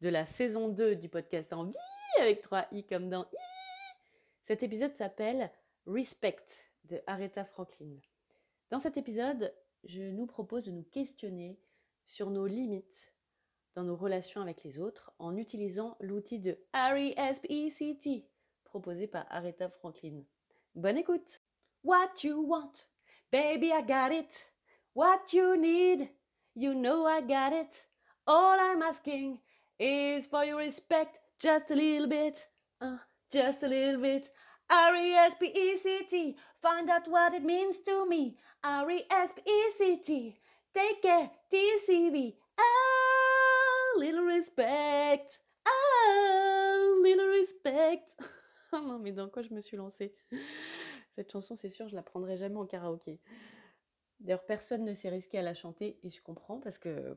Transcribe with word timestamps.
de 0.00 0.08
la 0.08 0.26
saison 0.26 0.68
2 0.68 0.96
du 0.96 1.08
podcast 1.08 1.52
Envie 1.52 1.76
avec 2.18 2.40
3 2.40 2.66
i 2.72 2.84
comme 2.84 3.08
dans 3.08 3.24
i. 3.24 3.36
Cet 4.42 4.62
épisode 4.62 4.94
s'appelle 4.96 5.50
Respect 5.86 6.44
de 6.84 7.00
Aretha 7.06 7.44
Franklin. 7.44 7.96
Dans 8.70 8.78
cet 8.78 8.96
épisode, 8.96 9.54
je 9.84 10.02
nous 10.02 10.26
propose 10.26 10.64
de 10.64 10.70
nous 10.70 10.84
questionner 10.84 11.58
sur 12.06 12.30
nos 12.30 12.46
limites 12.46 13.14
dans 13.74 13.84
nos 13.84 13.96
relations 13.96 14.40
avec 14.40 14.64
les 14.64 14.78
autres 14.78 15.12
en 15.18 15.36
utilisant 15.36 15.96
l'outil 16.00 16.38
de 16.38 16.58
RESPECT 16.74 18.24
proposé 18.64 19.06
par 19.06 19.26
Aretha 19.28 19.68
Franklin. 19.68 20.22
Bonne 20.74 20.98
écoute! 20.98 21.40
What 21.82 22.12
you 22.24 22.46
want, 22.46 22.88
baby, 23.32 23.68
I 23.68 23.82
got 23.82 24.12
it. 24.12 24.52
What 24.94 25.32
you 25.32 25.56
need, 25.56 26.10
You 26.54 26.74
know 26.74 27.06
I 27.06 27.20
got 27.20 27.52
it. 27.52 27.86
All 28.26 28.58
I'm 28.58 28.82
asking 28.82 29.38
is 29.80 30.26
for 30.26 30.44
your 30.44 30.58
respect 30.58 31.18
just 31.40 31.70
a 31.70 31.74
little 31.74 32.06
bit. 32.06 32.46
Uh, 32.80 32.98
just 33.32 33.62
a 33.62 33.68
little 33.68 34.00
bit. 34.00 34.28
R-E-S-P-E-C-T. 34.70 36.36
Find 36.60 36.90
out 36.90 37.08
what 37.08 37.34
it 37.34 37.42
means 37.42 37.80
to 37.80 38.06
me. 38.06 38.36
R-E-S-P-E-C-T. 38.62 40.36
Take 40.72 41.02
care, 41.02 41.30
T-C-B. 41.50 42.34
Oh, 42.58 43.96
little 43.98 44.24
respect. 44.24 45.40
Oh, 45.66 47.00
little 47.02 47.26
respect. 47.26 48.14
oh 48.72 48.80
non, 48.80 48.98
mais 48.98 49.12
dans 49.12 49.28
quoi 49.28 49.42
je 49.42 49.52
me 49.52 49.60
suis 49.60 49.76
lancée? 49.76 50.14
Cette 51.16 51.32
chanson, 51.32 51.56
c'est 51.56 51.70
sûr, 51.70 51.88
je 51.88 51.96
la 51.96 52.02
prendrai 52.02 52.36
jamais 52.36 52.56
en 52.56 52.66
karaoké. 52.66 53.18
D'ailleurs, 54.20 54.44
personne 54.44 54.84
ne 54.84 54.94
s'est 54.94 55.08
risqué 55.08 55.38
à 55.38 55.42
la 55.42 55.54
chanter 55.54 55.98
et 56.02 56.10
je 56.10 56.22
comprends 56.22 56.60
parce 56.60 56.78
que 56.78 57.16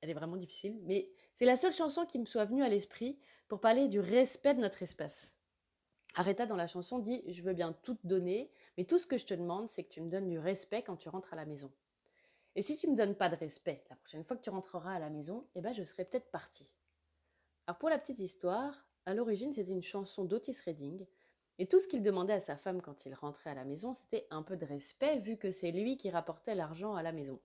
elle 0.00 0.10
est 0.10 0.14
vraiment 0.14 0.36
difficile. 0.36 0.78
Mais 0.84 1.10
c'est 1.36 1.44
la 1.44 1.56
seule 1.56 1.72
chanson 1.72 2.06
qui 2.06 2.18
me 2.18 2.24
soit 2.24 2.46
venue 2.46 2.64
à 2.64 2.68
l'esprit 2.68 3.18
pour 3.46 3.60
parler 3.60 3.88
du 3.88 4.00
respect 4.00 4.54
de 4.54 4.60
notre 4.60 4.82
espace. 4.82 5.36
Aretha 6.14 6.46
dans 6.46 6.56
la 6.56 6.66
chanson 6.66 6.98
dit 6.98 7.22
Je 7.28 7.42
veux 7.42 7.52
bien 7.52 7.74
tout 7.82 7.94
te 7.94 8.06
donner, 8.06 8.50
mais 8.76 8.84
tout 8.84 8.98
ce 8.98 9.06
que 9.06 9.18
je 9.18 9.26
te 9.26 9.34
demande, 9.34 9.68
c'est 9.68 9.84
que 9.84 9.92
tu 9.92 10.00
me 10.00 10.08
donnes 10.08 10.30
du 10.30 10.38
respect 10.38 10.82
quand 10.82 10.96
tu 10.96 11.10
rentres 11.10 11.34
à 11.34 11.36
la 11.36 11.44
maison. 11.44 11.70
Et 12.54 12.62
si 12.62 12.78
tu 12.78 12.86
ne 12.86 12.92
me 12.92 12.96
donnes 12.96 13.14
pas 13.14 13.28
de 13.28 13.36
respect, 13.36 13.84
la 13.90 13.96
prochaine 13.96 14.24
fois 14.24 14.34
que 14.34 14.42
tu 14.42 14.48
rentreras 14.48 14.94
à 14.94 14.98
la 14.98 15.10
maison, 15.10 15.46
eh 15.54 15.60
ben, 15.60 15.74
je 15.74 15.84
serai 15.84 16.06
peut-être 16.06 16.30
partie. 16.30 16.66
Alors 17.66 17.76
pour 17.76 17.90
la 17.90 17.98
petite 17.98 18.18
histoire, 18.18 18.88
à 19.04 19.12
l'origine, 19.12 19.52
c'était 19.52 19.72
une 19.72 19.82
chanson 19.82 20.24
d'Otis 20.24 20.56
Redding 20.64 21.06
et 21.58 21.66
tout 21.66 21.78
ce 21.78 21.86
qu'il 21.86 22.00
demandait 22.00 22.32
à 22.32 22.40
sa 22.40 22.56
femme 22.56 22.80
quand 22.80 23.04
il 23.04 23.14
rentrait 23.14 23.50
à 23.50 23.54
la 23.54 23.66
maison, 23.66 23.92
c'était 23.92 24.26
un 24.30 24.42
peu 24.42 24.56
de 24.56 24.64
respect, 24.64 25.18
vu 25.18 25.36
que 25.36 25.50
c'est 25.50 25.70
lui 25.70 25.98
qui 25.98 26.08
rapportait 26.08 26.54
l'argent 26.54 26.94
à 26.94 27.02
la 27.02 27.12
maison. 27.12 27.40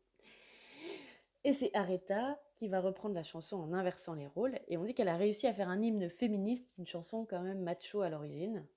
Et 1.44 1.54
c'est 1.54 1.76
Aretha 1.76 2.40
qui 2.54 2.68
va 2.68 2.82
reprendre 2.82 3.16
la 3.16 3.24
chanson 3.24 3.58
en 3.58 3.74
inversant 3.74 4.14
les 4.14 4.28
rôles, 4.28 4.60
et 4.68 4.78
on 4.78 4.84
dit 4.84 4.94
qu'elle 4.94 5.08
a 5.08 5.18
réussi 5.18 5.48
à 5.48 5.54
faire 5.54 5.70
un 5.70 5.82
hymne 5.82 6.10
féministe, 6.10 6.68
une 6.78 6.86
chanson 6.86 7.26
quand 7.26 7.42
même 7.42 7.62
macho 7.62 8.02
à 8.02 8.10
l'origine. 8.10 8.68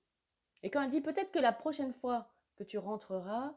Et 0.63 0.71
quand 0.71 0.81
elle 0.81 0.89
dit 0.89 1.01
peut-être 1.01 1.31
que 1.31 1.39
la 1.39 1.51
prochaine 1.51 1.93
fois 1.93 2.31
que 2.55 2.63
tu 2.63 2.79
rentreras, 2.79 3.53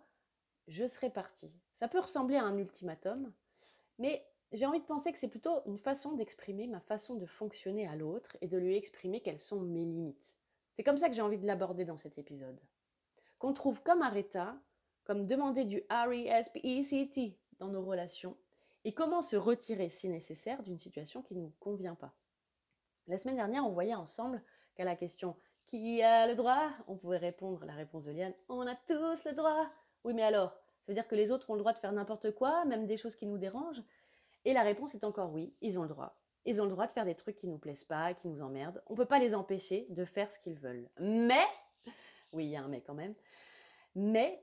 je 0.67 0.87
serai 0.87 1.09
partie. 1.09 1.51
Ça 1.73 1.89
peut 1.89 2.01
ressembler 2.01 2.37
à 2.37 2.45
un 2.45 2.59
ultimatum, 2.59 3.33
mais 3.99 4.27
j'ai 4.53 4.67
envie 4.67 4.81
de 4.81 4.85
penser 4.85 5.11
que 5.13 5.19
c'est 5.19 5.29
plutôt 5.29 5.63
une 5.65 5.79
façon 5.79 6.13
d'exprimer 6.13 6.67
ma 6.67 6.81
façon 6.81 7.15
de 7.15 7.25
fonctionner 7.25 7.87
à 7.87 7.97
l'autre 7.97 8.37
et 8.43 8.49
de 8.49 8.59
lui 8.59 8.77
exprimer 8.77 9.21
quelles 9.21 9.41
sont 9.41 9.61
mes 9.61 9.87
limites. 9.87 10.35
C'est 10.77 10.85
comme 10.85 10.99
ça 10.99 11.09
que 11.09 11.15
j'ai 11.15 11.23
envie 11.23 11.39
de 11.39 11.47
l'aborder 11.47 11.87
dans 11.87 11.97
cet 11.97 12.19
épisode. 12.19 12.61
Qu'on 13.39 13.55
trouve 13.55 13.83
comme 13.83 14.03
Aretha, 14.03 14.61
comme 15.05 15.27
demander 15.27 15.65
du 15.65 15.79
R-E-S-P-E-C-T 15.91 17.39
dans 17.59 17.69
nos 17.69 17.85
relations, 17.85 18.37
et 18.85 18.95
comment 18.95 19.23
se 19.23 19.37
retirer 19.37 19.91
si 19.91 20.09
nécessaire 20.09 20.63
d'une 20.63 20.79
situation 20.79 21.23
qui 21.23 21.35
ne 21.35 21.43
nous 21.43 21.53
convient 21.61 21.95
pas? 21.95 22.15
La 23.07 23.17
semaine 23.17 23.37
dernière, 23.37 23.67
on 23.67 23.73
voyait 23.73 23.95
ensemble 23.95 24.43
qu'à 24.75 24.85
la 24.85 24.97
question 24.97 25.37
Qui 25.67 26.03
a 26.03 26.27
le 26.27 26.35
droit? 26.35 26.71
on 26.87 26.97
pouvait 26.97 27.17
répondre 27.19 27.65
la 27.65 27.75
réponse 27.75 28.05
de 28.05 28.13
Liane 28.13 28.35
On 28.49 28.67
a 28.67 28.75
tous 28.75 29.25
le 29.25 29.33
droit 29.33 29.67
Oui, 30.05 30.15
mais 30.15 30.23
alors 30.23 30.51
Ça 30.53 30.85
veut 30.89 30.95
dire 30.95 31.09
que 31.09 31.15
les 31.15 31.31
autres 31.31 31.51
ont 31.51 31.55
le 31.55 31.61
droit 31.61 31.73
de 31.73 31.79
faire 31.79 31.93
n'importe 31.93 32.33
quoi, 32.33 32.65
même 32.65 32.87
des 32.87 32.97
choses 32.97 33.17
qui 33.17 33.27
nous 33.27 33.39
dérangent? 33.39 33.83
Et 34.45 34.53
la 34.53 34.63
réponse 34.63 34.95
est 34.95 35.05
encore 35.05 35.33
oui, 35.33 35.55
ils 35.61 35.79
ont 35.79 35.83
le 35.83 35.89
droit. 35.89 36.19
Ils 36.45 36.63
ont 36.63 36.65
le 36.65 36.71
droit 36.71 36.87
de 36.87 36.93
faire 36.93 37.05
des 37.05 37.15
trucs 37.15 37.37
qui 37.37 37.49
nous 37.49 37.59
plaisent 37.59 37.85
pas, 37.85 38.15
qui 38.15 38.29
nous 38.29 38.41
emmerdent. 38.41 38.83
On 38.87 38.93
ne 38.93 38.97
peut 38.97 39.05
pas 39.05 39.19
les 39.19 39.35
empêcher 39.35 39.87
de 39.91 40.05
faire 40.05 40.33
ce 40.33 40.39
qu'ils 40.39 40.55
veulent. 40.55 40.89
Mais, 40.99 41.45
oui, 42.33 42.47
il 42.47 42.51
y 42.51 42.57
a 42.57 42.63
un 42.63 42.69
mais 42.69 42.81
quand 42.81 42.95
même, 42.95 43.15
mais 43.95 44.43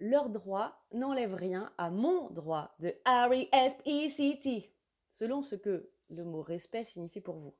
leur 0.00 0.30
droit 0.30 0.84
n'enlève 0.92 1.34
rien 1.34 1.72
à 1.78 1.90
mon 1.90 2.30
droit 2.30 2.74
de 2.80 2.88
R-E-S-P-E-C-T, 3.06 4.72
selon 5.10 5.42
ce 5.42 5.54
que 5.54 5.90
le 6.10 6.24
mot 6.24 6.42
respect 6.42 6.84
signifie 6.84 7.20
pour 7.20 7.36
vous. 7.36 7.54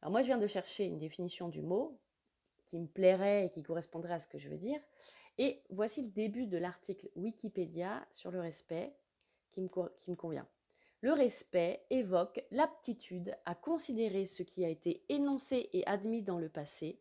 Alors 0.00 0.12
moi, 0.12 0.22
je 0.22 0.26
viens 0.26 0.38
de 0.38 0.46
chercher 0.46 0.84
une 0.84 0.98
définition 0.98 1.48
du 1.48 1.62
mot 1.62 1.98
qui 2.64 2.78
me 2.78 2.86
plairait 2.86 3.46
et 3.46 3.50
qui 3.50 3.62
correspondrait 3.62 4.14
à 4.14 4.20
ce 4.20 4.28
que 4.28 4.38
je 4.38 4.48
veux 4.48 4.58
dire. 4.58 4.80
Et 5.38 5.62
voici 5.70 6.02
le 6.02 6.08
début 6.08 6.46
de 6.46 6.58
l'article 6.58 7.08
Wikipédia 7.16 8.06
sur 8.10 8.30
le 8.30 8.40
respect 8.40 8.94
qui 9.50 9.60
me, 9.62 9.68
qui 9.98 10.10
me 10.10 10.16
convient. 10.16 10.46
Le 11.00 11.12
respect 11.12 11.84
évoque 11.90 12.44
l'aptitude 12.50 13.36
à 13.44 13.54
considérer 13.54 14.24
ce 14.24 14.42
qui 14.42 14.64
a 14.64 14.68
été 14.68 15.04
énoncé 15.08 15.68
et 15.72 15.86
admis 15.86 16.22
dans 16.22 16.38
le 16.38 16.48
passé 16.48 17.00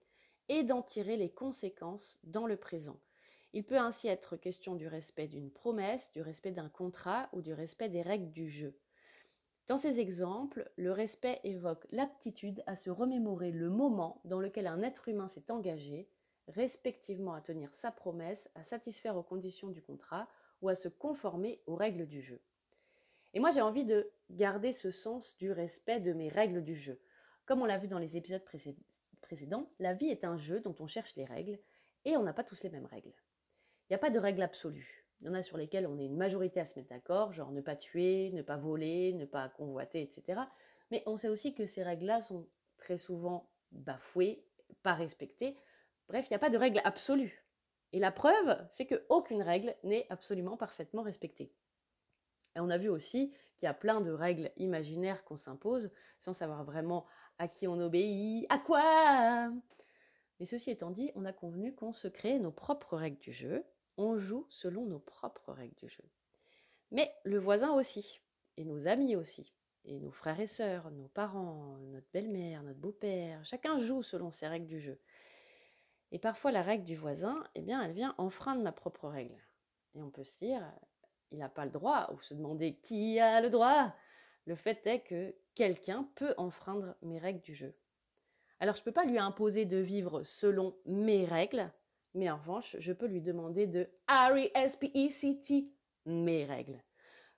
et 0.50 0.64
d'en 0.64 0.82
tirer 0.82 1.18
les 1.18 1.30
conséquences 1.30 2.20
dans 2.24 2.48
le 2.48 2.58
présent. 2.58 3.00
Il 3.54 3.66
peut 3.66 3.78
ainsi 3.78 4.08
être 4.08 4.38
question 4.38 4.76
du 4.76 4.88
respect 4.88 5.28
d'une 5.28 5.52
promesse, 5.52 6.12
du 6.14 6.22
respect 6.22 6.52
d'un 6.52 6.70
contrat 6.70 7.30
ou 7.34 7.42
du 7.42 7.54
respect 7.54 7.90
des 7.90 8.02
règles 8.02 8.32
du 8.32 8.50
jeu. 8.50 8.78
Dans 9.68 9.78
ces 9.78 10.00
exemples, 10.00 10.70
le 10.78 10.92
respect 10.92 11.40
évoque 11.44 11.86
l'aptitude 11.92 12.64
à 12.66 12.76
se 12.76 12.90
remémorer 12.90 13.52
le 13.52 13.70
moment 13.70 14.22
dans 14.26 14.40
lequel 14.40 14.68
un 14.68 14.82
être 14.82 15.10
humain 15.10 15.28
s'est 15.28 15.52
engagé, 15.52 16.10
respectivement 16.48 17.34
à 17.34 17.42
tenir 17.42 17.74
sa 17.74 17.92
promesse, 17.92 18.50
à 18.56 18.64
satisfaire 18.64 19.18
aux 19.18 19.24
conditions 19.24 19.70
du 19.70 19.82
contrat 19.82 20.28
ou 20.62 20.70
à 20.70 20.76
se 20.76 20.88
conformer 20.88 21.62
aux 21.68 21.76
règles 21.76 22.08
du 22.08 22.22
jeu. 22.22 22.42
Et 23.34 23.40
moi, 23.40 23.52
j'ai 23.52 23.62
envie 23.62 23.86
de 23.86 24.12
garder 24.30 24.74
ce 24.74 24.92
sens 24.92 25.38
du 25.38 25.52
respect 25.52 26.00
de 26.00 26.14
mes 26.14 26.30
règles 26.30 26.64
du 26.64 26.76
jeu. 26.76 27.00
Comme 27.46 27.62
on 27.62 27.66
l'a 27.66 27.78
vu 27.78 27.88
dans 27.88 28.00
les 28.00 28.18
épisodes 28.18 28.44
précédents, 29.22 29.70
la 29.80 29.94
vie 29.94 30.10
est 30.10 30.26
un 30.26 30.38
jeu 30.38 30.60
dont 30.60 30.76
on 30.80 30.88
cherche 30.88 31.16
les 31.16 31.26
règles 31.26 31.60
et 32.06 32.18
on 32.18 32.24
n'a 32.24 32.34
pas 32.34 32.44
tous 32.44 32.64
les 32.64 32.70
mêmes 32.70 32.86
règles. 32.86 33.14
Il 33.92 33.96
n'y 33.96 33.98
a 33.98 34.00
pas 34.00 34.10
de 34.10 34.20
règles 34.20 34.42
absolues. 34.42 35.06
Il 35.20 35.28
y 35.28 35.30
en 35.30 35.34
a 35.34 35.42
sur 35.42 35.58
lesquelles 35.58 35.86
on 35.86 36.00
est 36.00 36.06
une 36.06 36.16
majorité 36.16 36.62
à 36.62 36.66
se 36.66 36.80
mettre 36.80 36.88
d'accord, 36.88 37.34
genre 37.34 37.52
ne 37.52 37.60
pas 37.60 37.76
tuer, 37.76 38.32
ne 38.32 38.42
pas 38.42 38.56
voler, 38.56 39.12
ne 39.12 39.26
pas 39.26 39.50
convoiter, 39.50 40.02
etc. 40.02 40.40
Mais 40.92 41.04
on 41.08 41.18
sait 41.18 41.28
aussi 41.28 41.54
que 41.54 41.66
ces 41.66 41.84
règles-là 41.84 42.22
sont 42.22 42.48
très 42.78 42.98
souvent 42.98 43.52
bafouées, 43.74 44.46
pas 44.82 44.94
respectées. 44.94 45.58
Bref, 46.08 46.28
il 46.30 46.32
n'y 46.32 46.38
a 46.38 46.40
pas 46.40 46.50
de 46.50 46.58
règle 46.58 46.80
absolue. 46.86 47.44
Et 47.92 48.00
la 48.00 48.14
preuve, 48.14 48.66
c'est 48.70 48.86
qu'aucune 48.86 49.42
règle 49.42 49.76
n'est 49.84 50.08
absolument 50.10 50.56
parfaitement 50.56 51.02
respectée. 51.02 51.52
Et 52.56 52.62
on 52.62 52.70
a 52.70 52.78
vu 52.78 52.88
aussi 52.88 53.34
qu'il 53.58 53.66
y 53.66 53.70
a 53.70 53.74
plein 53.74 54.00
de 54.00 54.12
règles 54.12 54.54
imaginaires 54.56 55.26
qu'on 55.26 55.36
s'impose 55.36 55.92
sans 56.18 56.32
savoir 56.32 56.64
vraiment 56.64 57.06
à 57.40 57.50
qui 57.50 57.68
on 57.68 57.78
obéit, 57.78 58.46
à 58.48 58.58
quoi. 58.58 59.52
Mais 60.40 60.46
ceci 60.46 60.72
étant 60.72 60.92
dit, 60.92 61.12
on 61.16 61.26
a 61.26 61.34
convenu 61.34 61.76
qu'on 61.76 61.92
se 61.92 62.08
crée 62.08 62.40
nos 62.40 62.54
propres 62.54 62.96
règles 62.96 63.20
du 63.20 63.34
jeu, 63.34 63.66
on 63.98 64.18
joue 64.18 64.46
selon 64.50 64.86
nos 64.86 65.00
propres 65.00 65.54
règles 65.54 65.76
du 65.76 65.90
jeu. 65.90 66.04
Mais 66.92 67.14
le 67.24 67.38
voisin 67.38 67.72
aussi, 67.74 68.22
et 68.58 68.66
nos 68.66 68.88
amis 68.88 69.16
aussi, 69.16 69.54
et 69.86 70.00
nos 70.00 70.12
frères 70.12 70.40
et 70.40 70.48
sœurs, 70.48 70.92
nos 70.92 71.08
parents, 71.08 71.78
notre 71.80 72.08
belle-mère, 72.14 72.64
notre 72.64 72.80
beau-père, 72.80 73.44
chacun 73.46 73.78
joue 73.78 74.04
selon 74.04 74.30
ses 74.32 74.48
règles 74.48 74.68
du 74.68 74.80
jeu. 74.80 75.00
Et 76.12 76.20
parfois 76.20 76.52
la 76.52 76.62
règle 76.62 76.84
du 76.84 76.96
voisin, 76.96 77.44
eh 77.56 77.62
bien, 77.62 77.82
elle 77.82 77.94
vient 77.94 78.14
enfreindre 78.18 78.62
ma 78.62 78.72
propre 78.72 79.08
règle. 79.08 79.38
Et 79.96 80.02
on 80.02 80.10
peut 80.10 80.24
se 80.24 80.38
dire, 80.38 80.62
il 81.32 81.40
n'a 81.40 81.50
pas 81.50 81.66
le 81.66 81.72
droit, 81.72 82.12
ou 82.14 82.22
se 82.22 82.34
demander 82.34 82.76
qui 82.76 83.20
a 83.20 83.42
le 83.42 83.50
droit. 83.50 83.96
Le 84.46 84.56
fait 84.56 84.86
est 84.86 85.02
que 85.02 85.34
quelqu'un 85.56 86.10
peut 86.16 86.34
enfreindre 86.38 86.96
mes 87.02 87.20
règles 87.20 87.42
du 87.42 87.56
jeu. 87.56 87.74
Alors 88.60 88.76
je 88.76 88.82
ne 88.82 88.86
peux 88.86 88.92
pas 88.92 89.06
lui 89.06 89.18
imposer 89.18 89.66
de 89.66 89.78
vivre 89.78 90.24
selon 90.24 90.78
mes 90.86 91.26
règles, 91.26 91.72
mais 92.14 92.30
en 92.30 92.38
revanche, 92.38 92.76
je 92.80 92.94
peux 92.94 93.08
lui 93.08 93.22
demander 93.22 93.68
de 93.68 93.90
R-E-S-P-E-C-T, 94.08 95.72
mes 96.06 96.46
règles. 96.46 96.84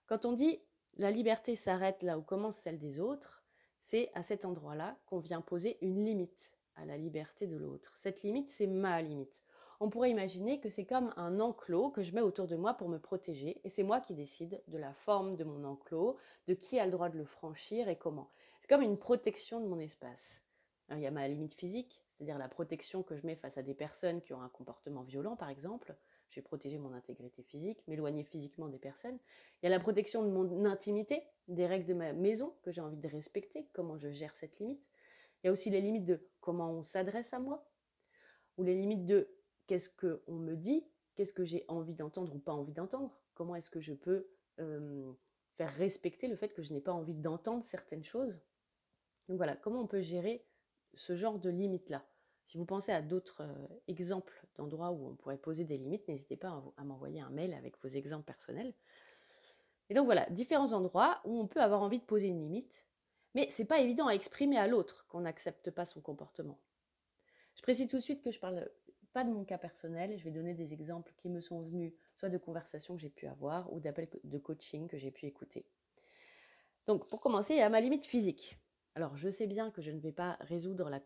Quand 0.08 0.25
on 0.25 0.34
dit 0.34 0.60
la 0.98 1.12
liberté 1.12 1.56
s'arrête 1.56 2.04
là 2.04 2.18
où 2.18 2.22
commence 2.22 2.58
celle 2.58 2.78
des 2.78 3.00
autres, 3.00 3.44
c'est 3.81 4.12
à 4.14 4.22
cet 4.22 4.46
endroit-là 4.46 4.98
qu'on 5.08 5.20
vient 5.20 5.42
poser 5.42 5.78
une 5.81 6.06
limite 6.06 6.54
à 6.75 6.86
la 6.86 6.98
liberté 6.98 7.48
de 7.48 7.58
l'autre. 7.58 7.94
Cette 7.98 8.24
limite, 8.24 8.50
c'est 8.50 8.68
ma 8.68 9.02
limite. 9.02 9.44
On 9.80 9.90
pourrait 9.90 10.12
imaginer 10.12 10.60
que 10.60 10.70
c'est 10.70 10.86
comme 10.86 11.12
un 11.18 11.40
enclos 11.40 11.90
que 11.90 12.04
je 12.04 12.14
mets 12.14 12.22
autour 12.22 12.48
de 12.48 12.56
moi 12.56 12.75
pour 12.75 12.90
me 12.90 13.00
protéger, 13.00 13.60
et 13.64 13.70
c'est 13.70 13.84
moi 13.84 14.00
qui 14.00 14.14
décide 14.14 14.62
de 14.68 14.78
la 14.78 14.94
forme 14.94 15.36
de 15.36 15.44
mon 15.44 15.64
enclos, 15.66 16.18
de 16.48 16.54
qui 16.54 16.80
a 16.80 16.86
le 16.86 16.92
droit 16.92 17.10
de 17.10 17.18
le 17.18 17.25
franchir 17.25 17.90
et 17.90 17.98
comment. 17.98 18.30
C'est 18.62 18.68
comme 18.68 18.81
une 18.81 18.98
protection 18.98 19.60
de 19.60 19.68
mon 19.68 19.80
espace. 19.80 20.42
il 20.92 21.00
y 21.00 21.08
a 21.08 21.12
ma 21.12 21.28
limite 21.28 21.54
physique, 21.54 22.02
c'est-à-dire 22.24 22.40
la 22.40 22.48
protection 22.48 23.04
que 23.04 23.18
je 23.18 23.25
mets 23.28 23.36
face 23.36 23.58
à 23.58 23.64
des 23.64 23.74
personnes 23.74 24.22
qui 24.22 24.34
ont 24.34 24.42
un 24.42 24.48
comportement 24.48 25.04
violent, 25.04 25.36
par 25.36 25.50
exemple. 25.50 25.94
Je 26.30 26.40
vais 26.40 26.42
protéger 26.42 26.78
mon 26.78 26.94
intégrité 26.94 27.44
physique, 27.44 27.86
m'éloigner 27.88 28.24
physiquement 28.24 28.70
des 28.70 28.80
personnes. 28.80 29.20
Il 29.62 29.66
y 29.66 29.68
a 29.68 29.70
la 29.70 29.80
protection 29.80 30.24
de 30.24 30.30
mon 30.30 30.64
intimité, 30.64 31.22
des 31.50 31.68
règles 31.68 31.86
de 31.86 31.94
ma 31.94 32.14
maison 32.14 32.56
que 32.62 32.72
j'ai 32.72 32.80
envie 32.80 32.98
de 32.98 33.08
respecter, 33.10 33.68
comment 33.74 33.98
je 33.98 34.10
gère 34.10 34.34
cette 34.36 34.58
limite. 34.60 34.81
Il 35.44 35.48
y 35.48 35.50
a 35.50 35.52
aussi 35.52 35.70
les 35.70 35.81
limites 35.81 36.06
de 36.06 36.25
comment 36.40 36.72
on 36.72 36.81
s'adresse 36.81 37.34
à 37.34 37.40
moi, 37.40 37.70
ou 38.58 38.64
les 38.64 38.74
limites 38.74 39.06
de 39.06 39.28
qu'est-ce 39.68 39.90
qu'on 39.90 40.34
me 40.34 40.56
dit, 40.56 40.88
qu'est-ce 41.16 41.34
que 41.34 41.44
j'ai 41.44 41.66
envie 41.68 41.94
d'entendre 41.94 42.34
ou 42.34 42.40
pas 42.40 42.54
envie 42.54 42.74
d'entendre, 42.74 43.20
comment 43.34 43.56
est-ce 43.56 43.70
que 43.70 43.81
je 43.81 43.94
peux 43.94 44.30
faire 44.56 45.74
respecter 45.75 46.28
le 46.28 46.38
fait 46.38 46.54
que 46.54 46.64
je 46.64 46.72
n'ai 46.72 46.81
pas 46.81 46.94
envie 46.94 47.16
d'entendre 47.16 47.66
certaines 47.66 48.06
choses. 48.06 48.42
Donc 49.28 49.36
voilà, 49.38 49.58
comment 49.58 49.81
on 49.81 49.88
peut 49.88 50.02
gérer 50.02 50.48
ce 50.94 51.16
genre 51.16 51.38
de 51.38 51.50
limites-là. 51.50 52.06
Si 52.45 52.57
vous 52.57 52.66
pensez 52.66 52.92
à 52.92 53.01
d'autres 53.01 53.44
exemples 53.88 54.45
d'endroits 54.56 54.92
où 54.92 55.07
on 55.07 55.16
pourrait 55.16 55.38
poser 55.38 55.63
des 55.63 55.78
limites, 55.78 56.07
n'hésitez 56.07 56.38
pas 56.38 56.63
à, 56.78 56.84
m'envoyer 56.84 57.22
un 57.22 57.30
mail 57.30 57.54
avec 57.54 57.81
vos 57.81 57.88
exemples 57.88 58.25
personnels. 58.25 58.74
Et 59.90 59.94
donc 59.94 60.06
voilà, 60.06 60.28
différents 60.30 60.74
endroits 60.74 61.22
où 61.25 61.40
on 61.40 61.48
peut 61.48 61.62
avoir 61.62 61.81
envie 61.81 62.00
de 62.00 62.06
poser 62.06 62.28
une 62.28 62.42
limite, 62.42 62.86
mais 63.34 63.48
c'est 63.51 63.66
pas 63.66 63.80
évident 63.80 64.07
à 64.07 64.13
exprimer 64.13 64.57
à 64.57 64.68
l'autre 64.68 65.06
qu'on 65.07 65.22
n'accepte 65.22 65.72
pas 65.72 65.86
son 65.86 66.01
comportement. 66.01 66.60
Je 67.56 67.62
précise 67.62 67.88
tout 67.88 67.98
de 67.98 68.01
suite 68.01 68.22
que 68.22 68.31
je 68.31 68.40
parle 68.40 68.69
pas 69.13 69.24
de 69.24 69.30
mon 69.30 69.46
cas 69.46 69.57
personnel, 69.57 70.18
je 70.18 70.24
vais 70.24 70.31
donner 70.31 70.54
des 70.54 70.74
exemples 70.74 71.13
qui 71.18 71.30
me 71.30 71.39
sont 71.39 71.62
venus 71.62 71.94
soit 72.16 72.30
de 72.30 72.38
conversations 72.38 72.96
que 72.96 73.01
j'ai 73.01 73.10
pu 73.10 73.28
avoir 73.28 73.72
ou 73.72 73.80
d'appels 73.80 74.10
de 74.24 74.38
coaching 74.38 74.88
que 74.88 74.98
j'ai 74.98 75.12
pu 75.12 75.28
écouter. 75.28 75.66
Donc 76.88 77.07
pour 77.07 77.22
commencer, 77.22 77.54
il 77.54 77.60
y 77.60 77.62
a 77.62 77.69
ma 77.69 77.80
limite 77.80 78.06
physique. 78.06 78.57
Alors 78.95 79.18
je 79.18 79.30
sais 79.30 79.48
bien 79.48 79.72
que 79.72 79.81
je 79.81 79.92
ne 79.92 80.00
vais 80.00 80.12
pas 80.12 80.38
résoudre 80.42 80.90
la 80.90 81.00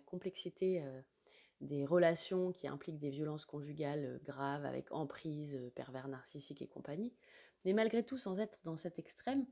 complexité, 0.00 0.82
euh, 0.82 1.02
des 1.60 1.84
relations 1.84 2.52
qui 2.52 2.66
impliquent 2.66 2.98
des 2.98 3.10
violences 3.10 3.44
conjugales 3.44 4.04
euh, 4.04 4.18
graves 4.24 4.64
avec 4.64 4.90
emprise, 4.92 5.56
euh, 5.56 5.70
pervers 5.74 6.08
narcissique 6.08 6.62
et 6.62 6.66
compagnie, 6.66 7.14
mais 7.64 7.72
malgré 7.72 8.04
tout, 8.04 8.18
sans 8.18 8.40
être 8.40 8.58
dans 8.64 8.76
cet 8.76 8.98
extrême, 8.98 9.46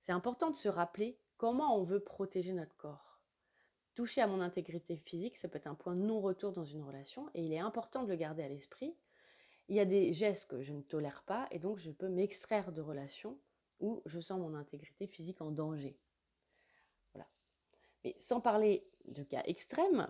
c'est 0.00 0.12
important 0.12 0.50
de 0.50 0.56
se 0.56 0.68
rappeler 0.68 1.18
comment 1.36 1.76
on 1.78 1.82
veut 1.82 2.00
protéger 2.00 2.52
notre 2.52 2.76
corps. 2.76 3.20
Toucher 3.94 4.22
à 4.22 4.26
mon 4.26 4.40
intégrité 4.40 4.96
physique, 4.96 5.36
ça 5.36 5.48
peut 5.48 5.58
être 5.58 5.66
un 5.66 5.74
point 5.74 5.94
non-retour 5.94 6.52
dans 6.52 6.64
une 6.64 6.82
relation 6.82 7.28
et 7.34 7.44
il 7.44 7.52
est 7.52 7.58
important 7.58 8.04
de 8.04 8.08
le 8.08 8.16
garder 8.16 8.42
à 8.42 8.48
l'esprit. 8.48 8.96
Il 9.68 9.76
y 9.76 9.80
a 9.80 9.84
des 9.84 10.12
gestes 10.12 10.48
que 10.48 10.62
je 10.62 10.72
ne 10.72 10.82
tolère 10.82 11.22
pas 11.24 11.46
et 11.50 11.58
donc 11.58 11.78
je 11.78 11.90
peux 11.90 12.08
m'extraire 12.08 12.72
de 12.72 12.80
relations 12.80 13.38
où 13.80 14.02
je 14.06 14.18
sens 14.18 14.40
mon 14.40 14.54
intégrité 14.54 15.06
physique 15.06 15.42
en 15.42 15.50
danger. 15.50 15.98
Mais 18.04 18.14
sans 18.18 18.40
parler 18.40 18.86
de 19.06 19.22
cas 19.22 19.42
extrêmes, 19.46 20.08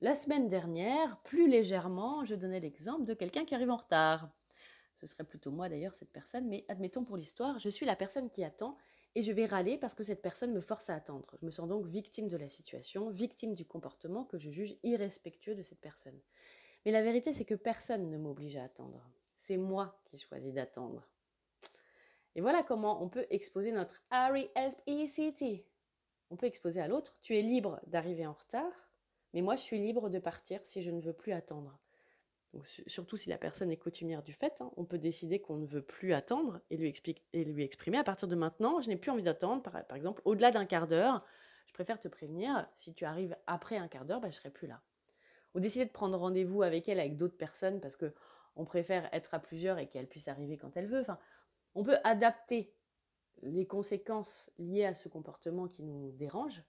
la 0.00 0.14
semaine 0.14 0.48
dernière, 0.48 1.18
plus 1.24 1.48
légèrement, 1.48 2.24
je 2.24 2.34
donnais 2.34 2.60
l'exemple 2.60 3.04
de 3.04 3.14
quelqu'un 3.14 3.44
qui 3.44 3.54
arrive 3.54 3.70
en 3.70 3.76
retard. 3.76 4.30
Ce 4.96 5.06
serait 5.06 5.24
plutôt 5.24 5.50
moi 5.50 5.68
d'ailleurs, 5.68 5.94
cette 5.94 6.12
personne, 6.12 6.48
mais 6.48 6.64
admettons 6.68 7.04
pour 7.04 7.16
l'histoire, 7.16 7.58
je 7.58 7.68
suis 7.68 7.86
la 7.86 7.96
personne 7.96 8.30
qui 8.30 8.44
attend 8.44 8.76
et 9.14 9.22
je 9.22 9.32
vais 9.32 9.46
râler 9.46 9.76
parce 9.76 9.94
que 9.94 10.02
cette 10.02 10.22
personne 10.22 10.52
me 10.52 10.60
force 10.60 10.88
à 10.88 10.94
attendre. 10.94 11.36
Je 11.40 11.44
me 11.44 11.50
sens 11.50 11.68
donc 11.68 11.86
victime 11.86 12.28
de 12.28 12.36
la 12.36 12.48
situation, 12.48 13.10
victime 13.10 13.54
du 13.54 13.64
comportement 13.64 14.24
que 14.24 14.38
je 14.38 14.50
juge 14.50 14.76
irrespectueux 14.82 15.54
de 15.54 15.62
cette 15.62 15.80
personne. 15.80 16.18
Mais 16.84 16.92
la 16.92 17.02
vérité, 17.02 17.32
c'est 17.32 17.44
que 17.44 17.54
personne 17.54 18.10
ne 18.10 18.18
m'oblige 18.18 18.56
à 18.56 18.64
attendre. 18.64 19.10
C'est 19.36 19.56
moi 19.56 20.00
qui 20.04 20.16
choisis 20.18 20.54
d'attendre. 20.54 21.08
Et 22.34 22.40
voilà 22.40 22.62
comment 22.62 23.02
on 23.02 23.08
peut 23.08 23.26
exposer 23.30 23.72
notre 23.72 24.02
R-E-S-P-E-C-T. 24.10 25.66
On 26.30 26.36
peut 26.36 26.46
exposer 26.46 26.80
à 26.80 26.88
l'autre, 26.88 27.16
tu 27.22 27.36
es 27.36 27.42
libre 27.42 27.80
d'arriver 27.86 28.26
en 28.26 28.32
retard, 28.32 28.90
mais 29.34 29.42
moi 29.42 29.56
je 29.56 29.62
suis 29.62 29.78
libre 29.78 30.08
de 30.08 30.18
partir 30.18 30.60
si 30.64 30.82
je 30.82 30.90
ne 30.90 31.00
veux 31.00 31.12
plus 31.12 31.32
attendre. 31.32 31.78
Surtout 32.64 33.16
si 33.16 33.28
la 33.28 33.38
personne 33.38 33.70
est 33.70 33.76
coutumière 33.76 34.22
du 34.22 34.32
fait, 34.32 34.60
hein, 34.60 34.72
on 34.76 34.84
peut 34.84 34.98
décider 34.98 35.40
qu'on 35.40 35.56
ne 35.56 35.66
veut 35.66 35.82
plus 35.82 36.12
attendre 36.12 36.60
et 36.70 36.76
lui, 36.76 37.62
exprimer. 37.62 37.98
À 37.98 38.04
partir 38.04 38.26
de 38.26 38.34
maintenant, 38.34 38.80
je 38.80 38.88
n'ai 38.88 38.96
plus 38.96 39.12
envie 39.12 39.22
d'attendre, 39.22 39.62
par, 39.62 39.96
exemple, 39.96 40.20
au-delà 40.24 40.50
d'un 40.50 40.64
quart 40.64 40.88
d'heure, 40.88 41.24
je 41.68 41.72
préfère 41.72 42.00
te 42.00 42.08
prévenir, 42.08 42.68
si 42.74 42.92
tu 42.92 43.04
arrives 43.04 43.36
après 43.46 43.76
un 43.76 43.86
quart 43.86 44.04
d'heure, 44.04 44.20
bah, 44.20 44.30
je 44.30 44.36
ne 44.36 44.40
serai 44.40 44.50
plus 44.50 44.66
là. 44.66 44.80
Ou 45.54 45.60
décider 45.60 45.84
de 45.84 45.92
prendre 45.92 46.18
rendez-vous 46.18 46.62
avec 46.62 46.88
elle, 46.88 46.98
avec 46.98 47.16
d'autres 47.16 47.36
personnes, 47.36 47.80
parce 47.80 47.94
que 47.94 48.12
on 48.56 48.64
préfère 48.64 49.08
être 49.14 49.32
à 49.32 49.38
plusieurs 49.38 49.78
et 49.78 49.86
qu'elle 49.86 50.08
puisse 50.08 50.26
arriver 50.26 50.56
quand 50.56 50.76
elle 50.76 50.86
veut. 50.86 51.00
Enfin, 51.00 51.18
on 51.76 51.84
peut 51.84 51.98
adapter 52.02 52.74
les 53.42 53.66
conséquences 53.66 54.50
liées 54.58 54.84
à 54.84 54.94
ce 54.94 55.08
comportement 55.08 55.68
qui 55.68 55.82
nous 55.82 56.12
dérange, 56.12 56.62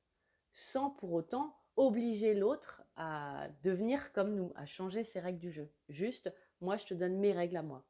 sans 0.51 0.89
pour 0.89 1.13
autant 1.13 1.56
obliger 1.77 2.33
l'autre 2.33 2.83
à 2.95 3.47
devenir 3.63 4.12
comme 4.13 4.35
nous, 4.35 4.51
à 4.56 4.65
changer 4.65 5.03
ses 5.03 5.19
règles 5.19 5.39
du 5.39 5.51
jeu. 5.51 5.69
Juste, 5.89 6.33
moi, 6.59 6.77
je 6.77 6.85
te 6.85 6.94
donne 6.94 7.18
mes 7.18 7.31
règles 7.31 7.57
à 7.57 7.63
moi. 7.63 7.83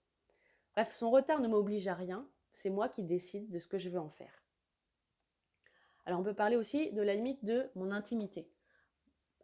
Bref, 0.74 0.94
son 0.94 1.12
retard 1.12 1.42
ne 1.42 1.48
m'oblige 1.48 1.88
à 1.88 1.96
rien, 1.96 2.28
c'est 2.54 2.70
moi 2.70 2.88
qui 2.88 3.04
décide 3.04 3.50
de 3.50 3.60
ce 3.60 3.68
que 3.68 3.78
je 3.78 3.90
veux 3.90 4.00
en 4.00 4.10
faire. 4.10 4.44
Alors 6.06 6.20
on 6.20 6.24
peut 6.24 6.34
parler 6.34 6.56
aussi 6.56 6.92
de 6.92 7.02
la 7.02 7.14
limite 7.14 7.44
de 7.46 7.70
mon 7.76 7.92
intimité. 7.92 8.50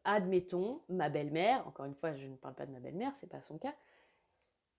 Admettons, 0.04 0.81
ma 0.89 1.10
belle-mère, 1.10 1.68
encore 1.68 1.86
une 1.86 1.95
fois, 1.95 2.16
je 2.16 2.28
ne 2.28 2.36
parle 2.36 2.56
pas 2.56 2.66
de 2.66 2.72
ma 2.72 2.80
belle-mère, 2.80 3.16
c'est 3.16 3.28
pas 3.28 3.42
son 3.42 3.57
cas, 3.57 3.75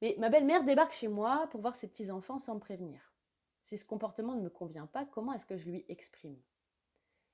mais 0.00 0.16
ma 0.18 0.30
belle-mère 0.30 0.64
débarque 0.64 0.92
chez 0.92 1.08
moi 1.08 1.48
pour 1.50 1.60
voir 1.60 1.76
ses 1.76 1.88
petits-enfants 1.88 2.38
sans 2.38 2.54
me 2.54 2.60
prévenir. 2.60 3.12
Si 3.68 3.76
ce 3.76 3.84
comportement 3.84 4.34
ne 4.34 4.40
me 4.40 4.48
convient 4.48 4.86
pas, 4.86 5.04
comment 5.04 5.34
est-ce 5.34 5.44
que 5.44 5.58
je 5.58 5.68
lui 5.68 5.84
exprime? 5.90 6.40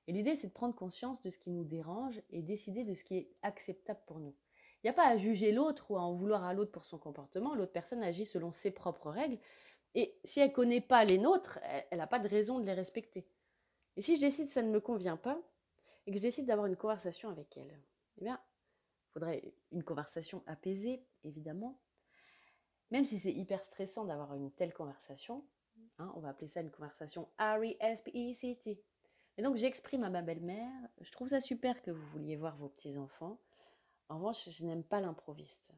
Et 0.05 0.11
l'idée, 0.11 0.35
c'est 0.35 0.47
de 0.47 0.51
prendre 0.51 0.75
conscience 0.75 1.21
de 1.21 1.29
ce 1.29 1.37
qui 1.37 1.49
nous 1.49 1.63
dérange 1.63 2.21
et 2.29 2.41
décider 2.41 2.83
de 2.83 2.93
ce 2.93 3.05
qui 3.05 3.15
est 3.15 3.31
acceptable 3.41 4.01
pour 4.05 4.19
nous. 4.19 4.35
Il 4.83 4.87
n'y 4.87 4.89
a 4.89 4.93
pas 4.93 5.07
à 5.07 5.15
juger 5.15 5.53
l'autre 5.53 5.89
ou 5.89 5.95
à 5.95 6.01
en 6.01 6.13
vouloir 6.13 6.43
à 6.43 6.53
l'autre 6.53 6.73
pour 6.73 6.83
son 6.83 6.97
comportement. 6.97 7.55
L'autre 7.55 7.71
personne 7.71 8.03
agit 8.03 8.25
selon 8.25 8.51
ses 8.51 8.71
propres 8.71 9.11
règles. 9.11 9.39
Et 9.93 10.19
si 10.25 10.41
elle 10.41 10.49
ne 10.49 10.53
connaît 10.53 10.81
pas 10.81 11.05
les 11.05 11.17
nôtres, 11.17 11.57
elle 11.89 11.99
n'a 11.99 12.05
pas 12.05 12.19
de 12.19 12.27
raison 12.27 12.59
de 12.59 12.65
les 12.65 12.73
respecter. 12.73 13.25
Et 13.95 14.01
si 14.01 14.17
je 14.17 14.19
décide 14.19 14.47
que 14.47 14.51
ça 14.51 14.61
ne 14.61 14.71
me 14.71 14.81
convient 14.81 15.15
pas 15.15 15.39
et 16.05 16.11
que 16.11 16.17
je 16.17 16.21
décide 16.21 16.47
d'avoir 16.47 16.67
une 16.67 16.75
conversation 16.75 17.29
avec 17.29 17.55
elle, 17.55 17.79
eh 18.17 18.25
bien, 18.25 18.41
il 18.43 19.11
faudrait 19.13 19.53
une 19.71 19.85
conversation 19.85 20.43
apaisée, 20.47 21.01
évidemment. 21.23 21.79
Même 22.91 23.05
si 23.05 23.19
c'est 23.19 23.31
hyper 23.31 23.63
stressant 23.63 24.03
d'avoir 24.03 24.35
une 24.35 24.51
telle 24.51 24.73
conversation, 24.73 25.45
hein, 25.99 26.11
on 26.15 26.19
va 26.19 26.29
appeler 26.29 26.47
ça 26.47 26.61
une 26.61 26.71
conversation 26.71 27.27
R-E-S-P-E-C-T. 27.39 28.81
Et 29.37 29.41
donc 29.41 29.55
j'exprime 29.57 30.03
à 30.03 30.09
ma 30.09 30.21
belle-mère, 30.21 30.71
je 31.01 31.11
trouve 31.11 31.27
ça 31.27 31.41
super 31.41 31.81
que 31.81 31.91
vous 31.91 32.05
vouliez 32.07 32.35
voir 32.35 32.55
vos 32.57 32.69
petits-enfants. 32.69 33.39
En 34.07 34.17
revanche, 34.17 34.49
je 34.49 34.63
n'aime 34.63 34.83
pas 34.83 35.01
l'improviste. 35.01 35.73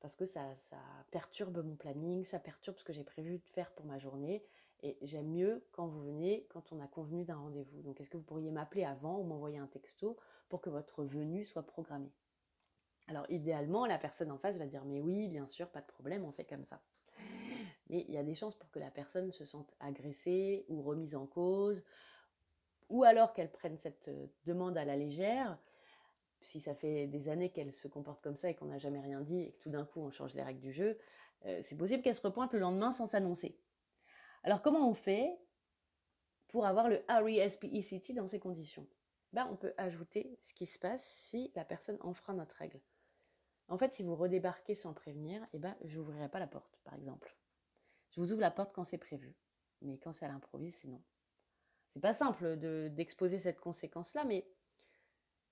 Parce 0.00 0.16
que 0.16 0.26
ça, 0.26 0.54
ça 0.56 0.78
perturbe 1.12 1.64
mon 1.64 1.76
planning, 1.76 2.24
ça 2.24 2.40
perturbe 2.40 2.78
ce 2.78 2.84
que 2.84 2.92
j'ai 2.92 3.04
prévu 3.04 3.38
de 3.38 3.48
faire 3.48 3.70
pour 3.72 3.86
ma 3.86 3.98
journée. 3.98 4.44
Et 4.82 4.98
j'aime 5.02 5.30
mieux 5.30 5.64
quand 5.70 5.86
vous 5.86 6.02
venez, 6.02 6.44
quand 6.50 6.72
on 6.72 6.80
a 6.80 6.88
convenu 6.88 7.24
d'un 7.24 7.36
rendez-vous. 7.36 7.82
Donc 7.82 8.00
est-ce 8.00 8.10
que 8.10 8.16
vous 8.16 8.24
pourriez 8.24 8.50
m'appeler 8.50 8.84
avant 8.84 9.20
ou 9.20 9.22
m'envoyer 9.22 9.58
un 9.58 9.68
texto 9.68 10.16
pour 10.48 10.60
que 10.60 10.70
votre 10.70 11.04
venue 11.04 11.44
soit 11.44 11.62
programmée? 11.62 12.12
Alors 13.06 13.26
idéalement, 13.30 13.86
la 13.86 13.98
personne 13.98 14.32
en 14.32 14.38
face 14.38 14.58
va 14.58 14.66
dire 14.66 14.84
mais 14.84 15.00
oui, 15.00 15.28
bien 15.28 15.46
sûr, 15.46 15.70
pas 15.70 15.82
de 15.82 15.86
problème, 15.86 16.24
on 16.24 16.32
fait 16.32 16.44
comme 16.44 16.64
ça. 16.64 16.82
Mais 17.92 18.04
il 18.08 18.14
y 18.14 18.18
a 18.18 18.24
des 18.24 18.34
chances 18.34 18.54
pour 18.56 18.70
que 18.70 18.78
la 18.78 18.90
personne 18.90 19.30
se 19.30 19.44
sente 19.44 19.72
agressée 19.78 20.64
ou 20.68 20.82
remise 20.82 21.14
en 21.14 21.26
cause 21.26 21.84
ou 22.88 23.04
alors 23.04 23.32
qu'elle 23.32 23.50
prenne 23.50 23.78
cette 23.78 24.08
euh, 24.08 24.26
demande 24.44 24.76
à 24.76 24.84
la 24.84 24.96
légère, 24.96 25.58
si 26.40 26.60
ça 26.60 26.74
fait 26.74 27.06
des 27.06 27.28
années 27.28 27.50
qu'elle 27.50 27.72
se 27.72 27.88
comporte 27.88 28.22
comme 28.22 28.36
ça 28.36 28.50
et 28.50 28.54
qu'on 28.54 28.66
n'a 28.66 28.78
jamais 28.78 29.00
rien 29.00 29.20
dit 29.20 29.40
et 29.40 29.52
que 29.52 29.58
tout 29.58 29.70
d'un 29.70 29.84
coup 29.84 30.00
on 30.00 30.10
change 30.10 30.34
les 30.34 30.42
règles 30.42 30.60
du 30.60 30.72
jeu, 30.72 30.98
euh, 31.44 31.60
c'est 31.62 31.76
possible 31.76 32.02
qu'elle 32.02 32.14
se 32.14 32.20
repointe 32.20 32.52
le 32.52 32.58
lendemain 32.58 32.92
sans 32.92 33.06
s'annoncer. 33.06 33.58
Alors 34.42 34.62
comment 34.62 34.88
on 34.88 34.94
fait 34.94 35.38
pour 36.48 36.66
avoir 36.66 36.88
le 36.88 37.02
RESPECT 37.08 38.14
dans 38.14 38.26
ces 38.26 38.40
conditions? 38.40 38.86
Ben, 39.32 39.48
On 39.50 39.56
peut 39.56 39.72
ajouter 39.76 40.38
ce 40.40 40.52
qui 40.52 40.66
se 40.66 40.78
passe 40.78 41.04
si 41.04 41.52
la 41.54 41.64
personne 41.64 41.98
enfreint 42.00 42.34
notre 42.34 42.56
règle. 42.56 42.80
En 43.68 43.78
fait, 43.78 43.94
si 43.94 44.02
vous 44.02 44.16
redébarquez 44.16 44.74
sans 44.74 44.92
prévenir, 44.92 45.46
eh 45.54 45.58
ben, 45.58 45.74
je 45.84 45.98
n'ouvrirai 45.98 46.28
pas 46.28 46.40
la 46.40 46.46
porte, 46.46 46.78
par 46.84 46.94
exemple. 46.94 47.34
Je 48.12 48.20
vous 48.20 48.32
ouvre 48.32 48.40
la 48.40 48.50
porte 48.50 48.72
quand 48.74 48.84
c'est 48.84 48.98
prévu, 48.98 49.34
mais 49.80 49.98
quand 49.98 50.12
c'est 50.12 50.24
à 50.24 50.28
l'improviste, 50.28 50.82
c'est 50.82 50.88
non. 50.88 51.02
C'est 51.92 52.00
pas 52.00 52.14
simple 52.14 52.56
d'exposer 52.90 53.38
cette 53.38 53.60
conséquence-là, 53.60 54.24
mais 54.24 54.46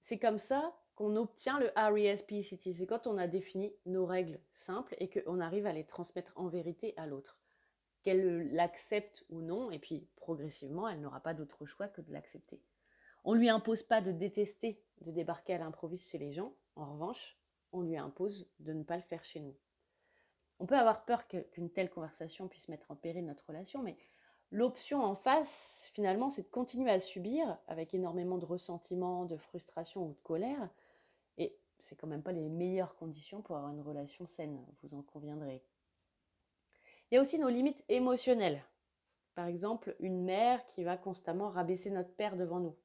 c'est 0.00 0.19
comme 0.19 0.38
ça 0.38 0.75
qu'on 0.95 1.17
obtient 1.17 1.59
le 1.59 1.71
RESPCT. 1.76 2.75
C'est 2.75 2.87
quand 2.87 3.07
on 3.07 3.19
a 3.19 3.26
défini 3.26 3.75
nos 3.87 4.07
règles 4.07 4.40
simples 4.52 4.95
et 4.99 5.11
qu'on 5.11 5.40
arrive 5.40 5.67
à 5.67 5.73
les 5.73 5.85
transmettre 5.85 6.33
en 6.37 6.49
vérité 6.49 6.95
à 6.97 7.07
l'autre. 7.07 7.38
Qu'elle 8.02 8.50
l'accepte 8.52 9.25
ou 9.29 9.43
non, 9.43 9.71
et 9.71 9.79
puis 9.79 10.09
progressivement, 10.17 10.88
elle 10.88 11.00
n'aura 11.00 11.21
pas 11.21 11.35
d'autre 11.35 11.67
choix 11.67 11.88
que 11.88 12.00
de 12.00 12.12
l'accepter. 12.12 12.62
On 13.25 13.35
ne 13.35 13.40
lui 13.40 13.50
impose 13.50 13.83
pas 13.83 14.00
de 14.00 14.12
détester 14.12 14.83
de 15.02 15.11
débarquer 15.11 15.55
à 15.55 15.59
l'improviste 15.59 16.11
chez 16.11 16.19
les 16.19 16.33
gens. 16.33 16.55
En 16.76 16.93
revanche, 16.93 17.38
on 17.73 17.83
lui 17.83 17.97
impose 17.97 18.50
de 18.59 18.73
ne 18.73 18.83
pas 18.83 18.97
le 18.97 19.02
faire 19.02 19.25
chez 19.25 19.40
nous. 19.40 19.57
On 20.61 20.67
peut 20.67 20.76
avoir 20.76 21.07
peur 21.07 21.26
qu'une 21.26 21.71
telle 21.71 21.88
conversation 21.88 22.47
puisse 22.47 22.69
mettre 22.69 22.90
en 22.90 22.95
péril 22.95 23.25
notre 23.25 23.47
relation, 23.47 23.83
mais 23.83 23.97
l'option 24.50 25.02
en 25.02 25.14
face, 25.14 25.90
finalement, 25.95 26.29
c'est 26.29 26.43
de 26.43 26.49
continuer 26.49 26.90
à 26.90 27.00
subir 27.00 27.59
avec 27.67 27.95
énormément 27.95 28.37
de 28.37 28.45
ressentiment, 28.45 29.25
de 29.25 29.38
frustration 29.38 30.07
ou 30.07 30.12
de 30.12 30.21
colère. 30.21 30.69
Et 31.38 31.59
c'est 31.79 31.97
quand 31.97 32.07
même 32.07 32.23
pas 32.23 32.33
les 32.33 32.50
meilleures 32.50 32.95
conditions 32.95 33.40
pour 33.40 33.57
avoir 33.57 33.73
une 33.73 33.81
relation 33.81 34.26
saine, 34.26 34.62
vous 34.83 34.95
en 34.95 35.02
conviendrez. 35.02 35.64
Il 37.11 37.14
y 37.14 37.19
a 37.19 37.23
aussi 37.23 37.38
nos 37.38 37.49
limites 37.49 37.83
émotionnelles. 37.88 38.62
Par 39.35 39.47
exemple, 39.47 39.97
une 39.99 40.23
mère 40.23 40.67
qui 40.67 40.85
va 40.85 40.99
constamment 40.99 41.49
rabaisser 41.49 41.88
notre 41.90 42.12
père 42.12 42.37
devant 42.37 42.61
nous. 42.61 42.76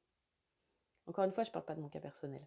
Encore 1.06 1.24
une 1.24 1.32
fois, 1.32 1.44
je 1.44 1.50
ne 1.50 1.52
parle 1.52 1.66
pas 1.66 1.74
de 1.74 1.82
mon 1.82 1.88
cas 1.88 2.00
personnel. 2.00 2.44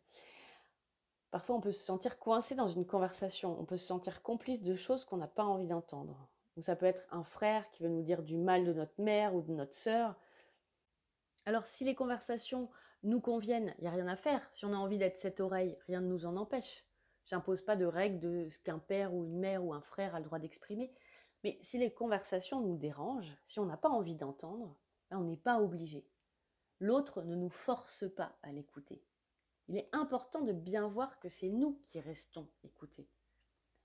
Parfois, 1.32 1.56
on 1.56 1.62
peut 1.62 1.72
se 1.72 1.84
sentir 1.84 2.18
coincé 2.18 2.56
dans 2.56 2.68
une 2.68 2.86
conversation, 2.86 3.60
on 3.60 3.66
peut 3.66 3.78
se 3.78 3.86
sentir 3.86 4.24
complice 4.24 4.64
de 4.64 4.74
choses 4.74 5.06
qu'on 5.06 5.18
n'a 5.18 5.28
pas 5.28 5.44
envie 5.44 5.68
d'entendre. 5.68 6.28
Ou 6.58 6.62
ça 6.62 6.76
peut 6.76 6.88
être 6.88 7.08
un 7.12 7.24
frère 7.24 7.70
qui 7.70 7.84
veut 7.84 7.90
nous 7.90 8.02
dire 8.02 8.24
du 8.24 8.36
mal 8.36 8.66
de 8.66 8.74
notre 8.74 9.00
mère 9.00 9.36
ou 9.36 9.42
de 9.42 9.54
notre 9.54 9.76
sœur. 9.76 10.16
Alors, 11.46 11.66
si 11.66 11.86
les 11.86 11.96
conversations 11.96 12.70
nous 13.04 13.22
conviennent, 13.22 13.74
il 13.78 13.82
n'y 13.82 13.88
a 13.88 13.92
rien 13.92 14.08
à 14.08 14.16
faire. 14.16 14.42
Si 14.52 14.66
on 14.66 14.74
a 14.74 14.78
envie 14.78 14.98
d'être 14.98 15.18
cette 15.18 15.40
oreille, 15.40 15.78
rien 15.88 16.02
ne 16.02 16.08
nous 16.08 16.26
en 16.26 16.36
empêche. 16.36 16.86
J'impose 17.26 17.62
pas 17.62 17.76
de 17.76 17.86
règles 17.86 18.20
de 18.20 18.50
ce 18.50 18.60
qu'un 18.60 18.80
père 18.80 19.14
ou 19.14 19.24
une 19.24 19.38
mère 19.38 19.64
ou 19.64 19.74
un 19.74 19.82
frère 19.82 20.16
a 20.16 20.20
le 20.20 20.26
droit 20.26 20.40
d'exprimer. 20.40 20.92
Mais 21.44 21.58
si 21.62 21.78
les 21.78 21.94
conversations 21.94 22.60
nous 22.60 22.76
dérangent, 22.76 23.38
si 23.44 23.60
on 23.60 23.66
n'a 23.66 23.78
pas 23.78 23.90
envie 23.90 24.16
d'entendre, 24.16 24.76
ben, 25.10 25.18
on 25.18 25.24
n'est 25.24 25.38
pas 25.38 25.62
obligé. 25.62 26.06
L'autre 26.80 27.22
ne 27.22 27.36
nous 27.36 27.50
force 27.50 28.06
pas 28.16 28.36
à 28.42 28.52
l'écouter 28.52 29.04
il 29.70 29.78
est 29.78 29.90
important 29.94 30.42
de 30.42 30.52
bien 30.52 30.88
voir 30.88 31.20
que 31.20 31.30
c'est 31.30 31.48
nous 31.48 31.80
qui 31.86 32.00
restons 32.00 32.48
écoutés. 32.64 33.08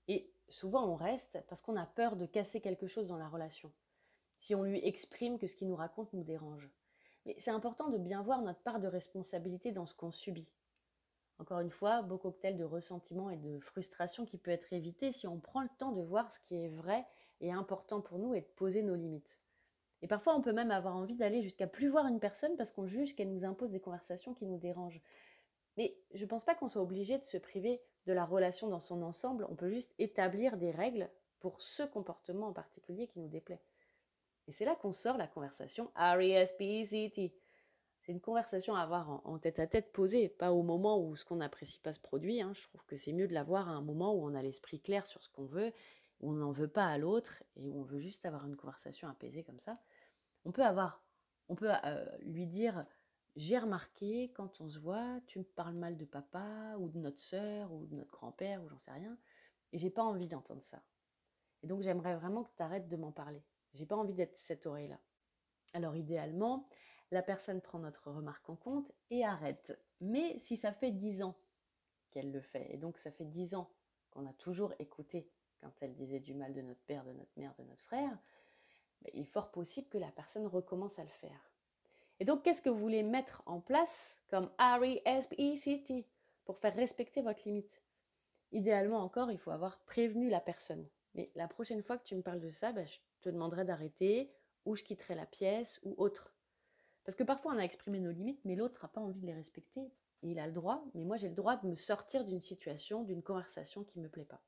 Et 0.07 0.33
souvent 0.49 0.85
on 0.89 0.95
reste 0.95 1.39
parce 1.47 1.61
qu'on 1.61 1.77
a 1.77 1.85
peur 1.85 2.15
de 2.15 2.25
casser 2.25 2.59
quelque 2.59 2.87
chose 2.87 3.07
dans 3.07 3.17
la 3.17 3.29
relation, 3.29 3.71
si 4.39 4.55
on 4.55 4.63
lui 4.63 4.85
exprime 4.85 5.37
que 5.37 5.47
ce 5.47 5.55
qu'il 5.55 5.67
nous 5.67 5.75
raconte 5.75 6.11
nous 6.13 6.23
dérange. 6.23 6.69
Mais 7.25 7.35
c'est 7.37 7.51
important 7.51 7.89
de 7.89 7.97
bien 7.97 8.23
voir 8.23 8.41
notre 8.41 8.61
part 8.61 8.79
de 8.79 8.87
responsabilité 8.87 9.71
dans 9.71 9.85
ce 9.85 9.95
qu'on 9.95 10.11
subit. 10.11 10.49
Encore 11.37 11.59
une 11.59 11.71
fois, 11.71 12.01
beau 12.01 12.17
cocktail 12.17 12.57
de 12.57 12.63
ressentiment 12.63 13.29
et 13.29 13.37
de 13.37 13.59
frustration 13.59 14.25
qui 14.25 14.37
peut 14.37 14.51
être 14.51 14.73
évité 14.73 15.11
si 15.11 15.27
on 15.27 15.39
prend 15.39 15.61
le 15.61 15.69
temps 15.77 15.91
de 15.91 16.01
voir 16.01 16.31
ce 16.31 16.39
qui 16.39 16.55
est 16.55 16.69
vrai 16.69 17.05
et 17.41 17.51
important 17.51 18.01
pour 18.01 18.19
nous 18.19 18.33
et 18.33 18.41
de 18.41 18.47
poser 18.55 18.81
nos 18.81 18.95
limites. 18.95 19.39
Et 20.01 20.07
parfois, 20.07 20.35
on 20.35 20.41
peut 20.41 20.53
même 20.53 20.71
avoir 20.71 20.95
envie 20.95 21.15
d'aller 21.15 21.41
jusqu'à 21.41 21.67
plus 21.67 21.89
voir 21.89 22.07
une 22.07 22.19
personne 22.19 22.55
parce 22.57 22.71
qu'on 22.71 22.85
juge 22.85 23.15
qu'elle 23.15 23.31
nous 23.31 23.43
impose 23.43 23.71
des 23.71 23.79
conversations 23.79 24.33
qui 24.33 24.45
nous 24.45 24.57
dérangent. 24.57 25.01
Mais 25.77 25.97
je 26.13 26.23
ne 26.23 26.29
pense 26.29 26.43
pas 26.43 26.55
qu'on 26.55 26.67
soit 26.67 26.81
obligé 26.81 27.17
de 27.17 27.25
se 27.25 27.37
priver 27.37 27.81
de 28.05 28.13
la 28.13 28.25
relation 28.25 28.67
dans 28.67 28.79
son 28.79 29.01
ensemble. 29.01 29.45
On 29.49 29.55
peut 29.55 29.69
juste 29.69 29.93
établir 29.97 30.57
des 30.57 30.71
règles 30.71 31.09
pour 31.39 31.61
ce 31.61 31.83
comportement 31.83 32.47
en 32.47 32.53
particulier 32.53 33.07
qui 33.07 33.19
nous 33.19 33.27
déplaît. 33.27 33.61
Et 34.47 34.51
c'est 34.51 34.65
là 34.65 34.75
qu'on 34.75 34.93
sort 34.93 35.17
la 35.17 35.27
conversation 35.27 35.91
R-E-S-P-E-C-T. 35.95 37.35
C'est 38.01 38.11
une 38.11 38.21
conversation 38.21 38.75
à 38.75 38.81
avoir 38.81 39.09
en, 39.27 39.39
tête 39.39 39.57
à 39.57 39.65
tête 39.65 39.91
posée, 39.91 40.29
pas 40.29 40.53
au 40.53 40.61
moment 40.61 40.99
où 41.03 41.15
ce 41.15 41.25
qu'on 41.25 41.37
n'apprécie 41.37 41.79
pas 41.79 41.93
se 41.93 41.99
produit. 41.99 42.39
Hein. 42.39 42.53
Je 42.53 42.61
trouve 42.67 42.85
que 42.85 42.97
c'est 42.97 43.13
mieux 43.13 43.27
de 43.27 43.33
l'avoir 43.33 43.67
à 43.67 43.71
un 43.71 43.81
moment 43.81 44.13
où 44.13 44.23
on 44.23 44.35
a 44.35 44.43
l'esprit 44.43 44.79
clair 44.79 45.07
sur 45.07 45.23
ce 45.23 45.29
qu'on 45.29 45.45
veut, 45.45 45.73
où 46.19 46.29
on 46.29 46.33
n'en 46.33 46.51
veut 46.51 46.67
pas 46.67 46.85
à 46.85 46.99
l'autre 46.99 47.41
et 47.55 47.67
où 47.67 47.79
on 47.79 47.83
veut 47.83 47.99
juste 47.99 48.27
avoir 48.27 48.45
une 48.45 48.55
conversation 48.55 49.07
apaisée 49.07 49.43
comme 49.43 49.59
ça. 49.59 49.79
On 50.45 50.51
peut 50.51 50.63
avoir, 50.63 51.03
on 51.49 51.55
peut 51.55 51.71
euh, 51.83 52.05
lui 52.19 52.45
dire 52.45 52.85
j'ai 53.35 53.57
remarqué 53.57 54.31
quand 54.33 54.61
on 54.61 54.69
se 54.69 54.79
voit, 54.79 55.19
tu 55.27 55.39
me 55.39 55.43
parles 55.43 55.75
mal 55.75 55.97
de 55.97 56.05
papa 56.05 56.75
ou 56.79 56.87
de 56.89 56.97
notre 56.97 57.19
sœur 57.19 57.71
ou 57.73 57.85
de 57.85 57.95
notre 57.95 58.11
grand-père 58.11 58.63
ou 58.63 58.69
j'en 58.69 58.77
sais 58.77 58.91
rien, 58.91 59.17
et 59.71 59.77
j'ai 59.77 59.89
pas 59.89 60.03
envie 60.03 60.27
d'entendre 60.27 60.63
ça. 60.63 60.81
Et 61.61 61.67
donc 61.67 61.81
j'aimerais 61.81 62.15
vraiment 62.15 62.43
que 62.43 62.51
tu 62.55 62.63
arrêtes 62.63 62.87
de 62.87 62.95
m'en 62.95 63.11
parler. 63.11 63.43
J'ai 63.73 63.85
pas 63.85 63.97
envie 63.97 64.13
d'être 64.13 64.37
cette 64.37 64.65
oreille-là. 64.65 64.99
Alors 65.73 65.95
idéalement, 65.95 66.63
la 67.11 67.21
personne 67.21 67.61
prend 67.61 67.79
notre 67.79 68.09
remarque 68.11 68.49
en 68.49 68.55
compte 68.55 68.91
et 69.09 69.25
arrête. 69.25 69.77
Mais 69.99 70.39
si 70.39 70.55
ça 70.55 70.71
fait 70.71 70.91
dix 70.91 71.21
ans 71.21 71.35
qu'elle 72.11 72.31
le 72.31 72.41
fait, 72.41 72.73
et 72.73 72.77
donc 72.77 72.97
ça 72.97 73.11
fait 73.11 73.25
dix 73.25 73.55
ans 73.55 73.69
qu'on 74.11 74.25
a 74.25 74.33
toujours 74.33 74.73
écouté 74.79 75.29
quand 75.59 75.71
elle 75.81 75.95
disait 75.95 76.19
du 76.19 76.33
mal 76.33 76.53
de 76.53 76.61
notre 76.61 76.81
père, 76.81 77.03
de 77.03 77.11
notre 77.11 77.37
mère, 77.37 77.53
de 77.55 77.63
notre 77.63 77.83
frère, 77.83 78.17
ben, 79.01 79.11
il 79.13 79.21
est 79.21 79.25
fort 79.25 79.51
possible 79.51 79.89
que 79.89 79.97
la 79.97 80.11
personne 80.11 80.47
recommence 80.47 80.99
à 80.99 81.03
le 81.03 81.09
faire. 81.09 81.51
Et 82.19 82.25
donc, 82.25 82.43
qu'est-ce 82.43 82.61
que 82.61 82.69
vous 82.69 82.79
voulez 82.79 83.03
mettre 83.03 83.43
en 83.45 83.59
place 83.59 84.17
comme 84.29 84.49
R-E-S-P-E-C-T 84.59 86.05
pour 86.45 86.57
faire 86.57 86.75
respecter 86.75 87.21
votre 87.21 87.43
limite? 87.45 87.81
Idéalement 88.51 88.99
encore, 88.99 89.31
il 89.31 89.37
faut 89.37 89.51
avoir 89.51 89.79
prévenu 89.79 90.29
la 90.29 90.39
personne. 90.39 90.87
Mais 91.13 91.31
la 91.35 91.47
prochaine 91.47 91.83
fois 91.83 91.97
que 91.97 92.05
tu 92.05 92.15
me 92.15 92.21
parles 92.21 92.39
de 92.39 92.51
ça, 92.51 92.71
ben, 92.71 92.87
je 92.87 92.99
te 93.21 93.29
demanderai 93.29 93.65
d'arrêter, 93.65 94.31
ou 94.65 94.75
je 94.75 94.83
quitterai 94.83 95.15
la 95.15 95.25
pièce, 95.25 95.79
ou 95.83 95.93
autre. 95.97 96.33
Parce 97.03 97.15
que 97.15 97.23
parfois 97.23 97.53
on 97.53 97.59
a 97.59 97.63
exprimé 97.63 97.99
nos 97.99 98.11
limites, 98.11 98.43
mais 98.45 98.55
l'autre 98.55 98.79
n'a 98.83 98.89
pas 98.89 99.01
envie 99.01 99.19
de 99.19 99.25
les 99.25 99.33
respecter. 99.33 99.91
Il 100.21 100.39
a 100.39 100.47
le 100.47 100.53
droit, 100.53 100.83
mais 100.93 101.03
moi 101.03 101.17
j'ai 101.17 101.29
le 101.29 101.35
droit 101.35 101.55
de 101.55 101.67
me 101.67 101.75
sortir 101.75 102.25
d'une 102.25 102.41
situation, 102.41 103.03
d'une 103.03 103.21
conversation 103.21 103.83
qui 103.83 103.99
ne 103.99 104.03
me 104.05 104.09
plaît 104.09 104.25
pas. 104.25 104.41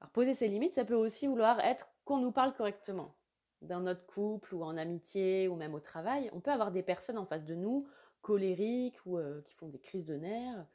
Alors 0.00 0.10
poser 0.10 0.34
ses 0.34 0.48
limites, 0.48 0.74
ça 0.74 0.84
peut 0.84 0.94
aussi 0.94 1.26
vouloir 1.26 1.60
être 1.60 1.88
qu'on 2.04 2.18
nous 2.18 2.32
parle 2.32 2.54
correctement 2.54 3.14
dans 3.62 3.80
notre 3.80 4.04
couple 4.06 4.54
ou 4.54 4.62
en 4.64 4.76
amitié 4.76 5.48
ou 5.48 5.56
même 5.56 5.74
au 5.74 5.80
travail, 5.80 6.30
on 6.32 6.40
peut 6.40 6.50
avoir 6.50 6.72
des 6.72 6.82
personnes 6.82 7.18
en 7.18 7.24
face 7.24 7.44
de 7.44 7.54
nous 7.54 7.86
colériques 8.20 9.04
ou 9.06 9.18
euh, 9.18 9.42
qui 9.42 9.54
font 9.54 9.68
des 9.68 9.78
crises 9.78 10.04
de 10.04 10.16
nerfs. 10.16 10.66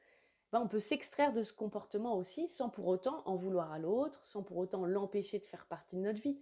Ben, 0.52 0.62
on 0.62 0.68
peut 0.68 0.80
s'extraire 0.80 1.34
de 1.34 1.44
ce 1.44 1.54
comportement 1.54 2.18
aussi 2.18 2.50
sans 2.50 2.70
pour 2.70 2.88
autant 2.88 3.22
en 3.26 3.36
vouloir 3.36 3.72
à 3.72 3.80
l'autre, 3.80 4.26
sans 4.26 4.44
pour 4.44 4.58
autant 4.58 4.86
l'empêcher 4.86 5.40
de 5.40 5.46
faire 5.46 5.66
partie 5.66 5.96
de 5.96 6.02
notre 6.02 6.22
vie. 6.22 6.40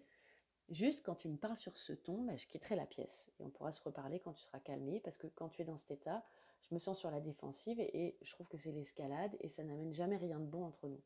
Juste 0.69 1.03
quand 1.03 1.15
tu 1.15 1.27
me 1.27 1.37
parles 1.37 1.57
sur 1.57 1.77
ce 1.77 1.93
ton, 1.93 2.23
ben, 2.23 2.37
je 2.37 2.47
quitterai 2.47 2.75
la 2.75 2.85
pièce 2.85 3.31
et 3.39 3.43
on 3.43 3.49
pourra 3.49 3.71
se 3.71 3.81
reparler 3.81 4.19
quand 4.19 4.33
tu 4.33 4.43
seras 4.43 4.59
calmé 4.59 4.99
parce 4.99 5.17
que 5.17 5.27
quand 5.27 5.49
tu 5.49 5.61
es 5.61 5.65
dans 5.65 5.77
cet 5.77 5.91
état, 5.91 6.23
je 6.61 6.73
me 6.73 6.79
sens 6.79 6.97
sur 6.97 7.11
la 7.11 7.19
défensive 7.19 7.79
et 7.79 8.17
je 8.21 8.31
trouve 8.31 8.47
que 8.47 8.57
c'est 8.57 8.71
l'escalade 8.71 9.35
et 9.39 9.49
ça 9.49 9.63
n'amène 9.63 9.93
jamais 9.93 10.17
rien 10.17 10.39
de 10.39 10.45
bon 10.45 10.63
entre 10.65 10.87
nous. 10.87 11.01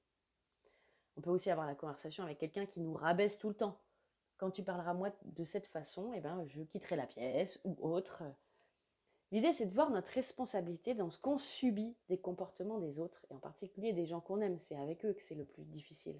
On 1.17 1.21
peut 1.21 1.31
aussi 1.31 1.51
avoir 1.51 1.67
la 1.67 1.75
conversation 1.75 2.23
avec 2.23 2.37
quelqu'un 2.37 2.65
qui 2.65 2.79
nous 2.79 2.93
rabaisse 2.93 3.37
tout 3.37 3.49
le 3.49 3.55
temps 3.55 3.77
quand 4.39 4.51
tu 4.51 4.63
parleras 4.63 4.93
moi 4.93 5.11
de 5.25 5.43
cette 5.43 5.67
façon, 5.67 6.11
eh 6.15 6.21
ben, 6.21 6.45
je 6.47 6.61
quitterai 6.61 6.95
la 6.95 7.05
pièce 7.05 7.59
ou 7.65 7.75
autre. 7.81 8.23
L'idée, 9.31 9.53
c'est 9.53 9.67
de 9.67 9.73
voir 9.73 9.91
notre 9.91 10.11
responsabilité 10.13 10.95
dans 10.95 11.11
ce 11.11 11.19
qu'on 11.19 11.37
subit 11.37 11.95
des 12.07 12.17
comportements 12.17 12.79
des 12.79 12.99
autres, 12.99 13.23
et 13.29 13.33
en 13.35 13.39
particulier 13.39 13.93
des 13.93 14.07
gens 14.07 14.21
qu'on 14.21 14.41
aime. 14.41 14.57
C'est 14.57 14.77
avec 14.77 15.05
eux 15.05 15.13
que 15.13 15.21
c'est 15.21 15.35
le 15.35 15.45
plus 15.45 15.65
difficile. 15.65 16.19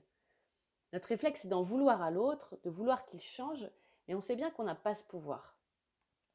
Notre 0.93 1.07
réflexe, 1.07 1.41
c'est 1.41 1.47
d'en 1.47 1.63
vouloir 1.63 2.01
à 2.01 2.11
l'autre, 2.11 2.59
de 2.63 2.69
vouloir 2.69 3.05
qu'il 3.05 3.21
change, 3.21 3.67
et 4.07 4.15
on 4.15 4.21
sait 4.21 4.35
bien 4.35 4.51
qu'on 4.51 4.63
n'a 4.63 4.75
pas 4.75 4.95
ce 4.95 5.05
pouvoir. 5.05 5.57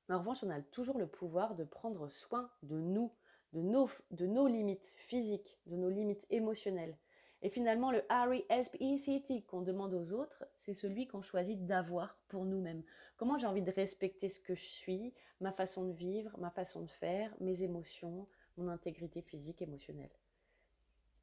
En 0.08 0.18
revanche, 0.18 0.42
on 0.42 0.50
a 0.50 0.62
toujours 0.62 0.98
le 0.98 1.06
pouvoir 1.06 1.54
de 1.54 1.64
prendre 1.64 2.08
soin 2.08 2.50
de 2.62 2.78
nous, 2.78 3.12
de 3.52 4.26
nos 4.26 4.46
limites 4.46 4.94
physiques, 4.96 5.60
de 5.66 5.76
nos 5.76 5.90
limites 5.90 6.26
émotionnelles, 6.30 6.98
et 7.44 7.50
finalement, 7.50 7.90
le 7.90 7.98
R-E-S-P-E-C-T 8.08 9.42
qu'on 9.42 9.60
demande 9.60 9.92
aux 9.92 10.14
autres, 10.14 10.46
c'est 10.56 10.72
celui 10.72 11.06
qu'on 11.06 11.20
choisit 11.20 11.66
d'avoir 11.66 12.16
pour 12.28 12.46
nous-mêmes. 12.46 12.82
Comment 13.18 13.36
j'ai 13.36 13.46
envie 13.46 13.60
de 13.60 13.70
respecter 13.70 14.30
ce 14.30 14.40
que 14.40 14.54
je 14.54 14.64
suis, 14.64 15.12
ma 15.42 15.52
façon 15.52 15.84
de 15.84 15.92
vivre, 15.92 16.34
ma 16.38 16.48
façon 16.48 16.80
de 16.80 16.90
faire, 16.90 17.36
mes 17.40 17.62
émotions, 17.62 18.26
mon 18.56 18.68
intégrité 18.68 19.20
physique, 19.20 19.60
émotionnelle? 19.60 20.08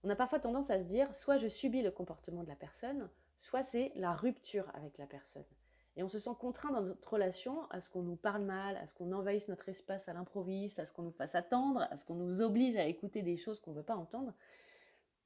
On 0.04 0.12
a 0.12 0.16
parfois 0.16 0.40
tendance 0.40 0.70
à 0.70 0.80
se 0.80 0.86
dire, 0.86 1.12
soit 1.16 1.38
je 1.38 1.48
subis 1.48 1.82
le 1.82 1.90
comportement 1.90 2.44
de 2.44 2.50
la 2.50 2.56
personne, 2.56 3.10
soit 3.36 3.64
c'est 3.64 3.92
la 3.96 4.14
rupture 4.14 4.70
avec 4.76 5.00
la 5.00 5.08
personne. 5.08 5.46
Et 5.98 6.04
on 6.04 6.08
se 6.08 6.20
sent 6.20 6.36
contraint 6.40 6.72
dans 6.72 6.82
notre 6.82 7.14
relation 7.14 7.68
à 7.72 7.82
ce 7.82 7.90
qu'on 7.90 8.04
nous 8.04 8.16
parle 8.16 8.44
mal, 8.44 8.78
à 8.78 8.86
ce 8.86 8.94
qu'on 8.94 9.12
envahisse 9.12 9.48
notre 9.48 9.70
espace 9.70 10.08
à 10.08 10.14
l'improviste, 10.14 10.78
à 10.78 10.86
ce 10.86 10.94
qu'on 10.94 11.02
nous 11.02 11.12
fasse 11.12 11.34
attendre, 11.34 11.88
à 11.90 11.98
ce 11.98 12.06
qu'on 12.06 12.14
nous 12.14 12.42
oblige 12.42 12.76
à 12.76 12.86
écouter 12.86 13.24
des 13.24 13.38
choses 13.38 13.60
qu'on 13.60 13.72
ne 13.72 13.78
veut 13.78 13.84
pas 13.84 13.96
entendre. 13.96 14.34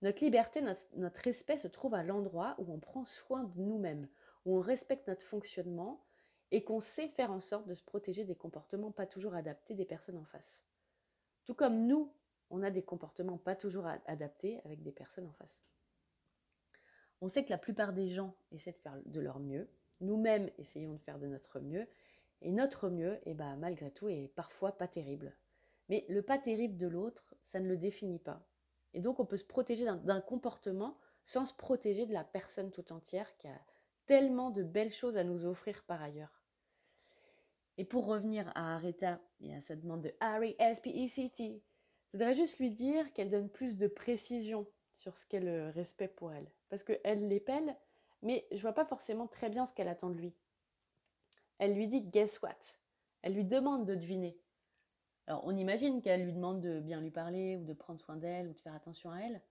Notre 0.05 0.23
liberté, 0.23 0.61
notre, 0.61 1.21
respect 1.21 1.57
se 1.57 1.67
trouve 1.67 1.95
à 1.95 2.03
l'endroit 2.03 2.53
où 2.59 2.71
on 2.71 2.77
prend 2.77 3.05
soin 3.05 3.43
de 3.43 3.59
nous-mêmes, 3.59 4.07
où 4.45 4.55
on 4.55 4.61
respecte 4.61 5.07
notre 5.07 5.23
fonctionnement 5.23 6.05
et 6.51 6.63
qu'on 6.63 6.79
sait 6.79 7.07
faire 7.07 7.31
en 7.31 7.39
sorte 7.39 7.67
de 7.67 7.73
se 7.73 7.81
protéger 7.81 8.23
des 8.23 8.35
comportements 8.35 8.91
pas 8.91 9.07
toujours 9.07 9.33
adaptés 9.33 9.73
des 9.73 9.83
personnes 9.83 10.19
en 10.19 10.23
face. 10.23 10.63
Tout 11.45 11.55
comme 11.55 11.87
nous, 11.87 12.13
on 12.51 12.61
a 12.61 12.69
des 12.69 12.83
comportements 12.83 13.39
pas 13.39 13.55
toujours 13.55 13.87
adaptés 14.05 14.61
avec 14.63 14.83
des 14.83 14.91
personnes 14.91 15.25
en 15.25 15.33
face. 15.33 15.63
On 17.19 17.27
sait 17.27 17.43
que 17.43 17.49
la 17.49 17.57
plupart 17.57 17.91
des 17.91 18.07
gens 18.07 18.35
essaient 18.51 18.73
de 18.73 18.77
faire 18.77 19.01
de 19.03 19.19
leur 19.19 19.39
mieux, 19.39 19.67
nous-mêmes 20.01 20.51
essayons 20.59 20.93
de 20.93 21.01
faire 21.01 21.17
de 21.17 21.25
notre 21.25 21.59
mieux, 21.59 21.87
et 22.43 22.51
notre 22.51 22.89
mieux, 22.89 23.17
eh 23.25 23.33
ben, 23.33 23.55
malgré 23.55 23.89
tout, 23.89 24.07
est 24.07 24.31
parfois 24.35 24.77
pas 24.77 24.87
terrible. 24.87 25.35
Mais 25.89 26.05
le 26.09 26.21
pas 26.21 26.37
terrible 26.37 26.77
de 26.77 26.85
l'autre, 26.85 27.33
ça 27.43 27.59
ne 27.59 27.67
le 27.67 27.77
définit 27.77 28.19
pas. 28.19 28.47
Et 28.95 29.01
donc, 29.01 29.19
on 29.19 29.25
peut 29.25 29.37
se 29.37 29.43
protéger 29.43 29.85
d'un 29.85 30.21
comportement 30.21 30.97
sans 31.25 31.45
se 31.45 31.53
protéger 31.53 32.05
de 32.05 32.13
la 32.13 32.23
personne 32.23 32.71
tout 32.71 32.93
entière 32.93 33.37
qui 33.37 33.47
a 33.47 33.59
tellement 34.05 34.51
de 34.51 34.63
belles 34.63 34.91
choses 34.91 35.17
à 35.17 35.25
nous 35.25 35.45
offrir 35.45 35.83
par 35.83 36.01
ailleurs. 36.01 36.41
Et 37.77 37.83
pour 37.83 38.05
revenir 38.05 38.49
à 38.55 38.75
Aretha 38.75 39.19
et 39.41 39.53
à 39.53 39.59
sa 39.59 39.75
demande 39.75 40.01
de 40.01 40.13
Harry 40.21 40.55
S-P-E-C-T, 40.59 41.61
je 42.07 42.17
voudrais 42.17 42.35
juste 42.35 42.59
lui 42.59 42.71
dire 42.71 43.11
qu'elle 43.11 43.29
donne 43.29 43.49
plus 43.49 43.75
de 43.75 43.87
précision 43.87 44.65
sur 44.93 45.17
ce 45.17 45.25
qu'est 45.25 45.41
le 45.41 45.71
respect 45.71 46.07
pour 46.07 46.31
elle. 46.31 46.49
Parce 46.69 46.83
qu'elle 46.83 47.27
l'épelle, 47.27 47.75
mais 48.21 48.47
je 48.53 48.61
vois 48.61 48.71
pas 48.71 48.85
forcément 48.85 49.27
très 49.27 49.49
bien 49.49 49.65
ce 49.65 49.73
qu'elle 49.73 49.89
attend 49.89 50.09
de 50.09 50.17
lui. 50.17 50.33
Elle 51.57 51.73
lui 51.73 51.87
dit 51.87 52.01
Guess 52.01 52.41
what? 52.41 52.77
Elle 53.23 53.33
lui 53.33 53.43
demande 53.43 53.85
de 53.85 53.95
deviner. 53.95 54.39
Alors 55.27 55.41
on 55.45 55.55
imagine 55.55 56.01
qu'elle 56.01 56.23
lui 56.23 56.33
demande 56.33 56.61
de 56.61 56.79
bien 56.79 57.01
lui 57.01 57.11
parler 57.11 57.57
ou 57.57 57.63
de 57.63 57.73
prendre 57.73 57.99
soin 57.99 58.15
d'elle 58.15 58.47
ou 58.47 58.53
de 58.53 58.59
faire 58.61 58.75
attention 58.75 59.11
à 59.11 59.19
elle. 59.19 59.41